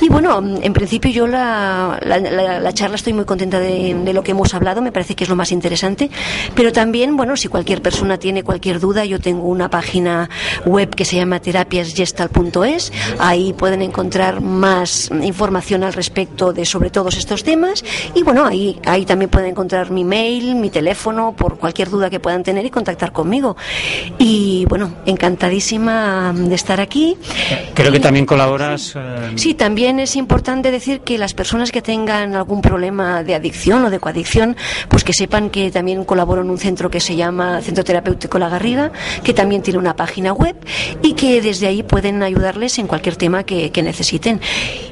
[0.00, 2.20] Y bueno, en principio yo la, la,
[2.60, 5.30] la charla estoy muy contenta de de lo que hemos hablado, me parece que es
[5.30, 6.10] lo más interesante.
[6.54, 10.28] Pero también, bueno, si cualquier persona tiene cualquier duda, yo tengo una página
[10.64, 12.92] web que se llama terapiasgestal.es.
[13.18, 17.84] Ahí pueden encontrar más información al respecto de sobre todos estos temas.
[18.14, 22.20] Y bueno, ahí, ahí también pueden encontrar mi mail, mi teléfono, por cualquier duda que
[22.20, 23.56] puedan tener y contactar conmigo.
[24.18, 27.16] Y bueno, encantadísima de estar aquí.
[27.74, 28.94] Creo que también colaboras.
[28.96, 33.84] Eh, sí, también es importante decir que las personas que tengan algún problema de adicción
[33.90, 34.56] de coadicción,
[34.88, 38.48] pues que sepan que también colaboro en un centro que se llama Centro Terapéutico La
[38.48, 40.56] Garriga, que también tiene una página web
[41.02, 44.40] y que desde ahí pueden ayudarles en cualquier tema que, necesiten.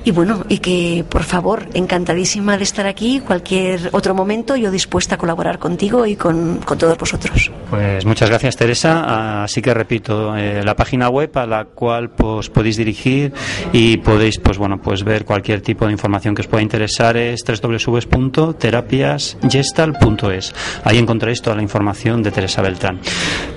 [0.05, 5.17] Y bueno, y que por favor, encantadísima de estar aquí, cualquier otro momento, yo dispuesta
[5.17, 7.51] a colaborar contigo y con, todos vosotros.
[7.71, 12.51] Pues muchas gracias Teresa, así que repito, eh, la página web a la cual pues
[12.51, 13.33] podéis dirigir
[13.73, 17.41] y podéis pues bueno pues ver cualquier tipo de información que os pueda interesar es
[17.45, 20.55] www.terapia terapiasgestal.es.
[20.85, 23.01] Ahí encontraréis toda la información de Teresa Beltrán.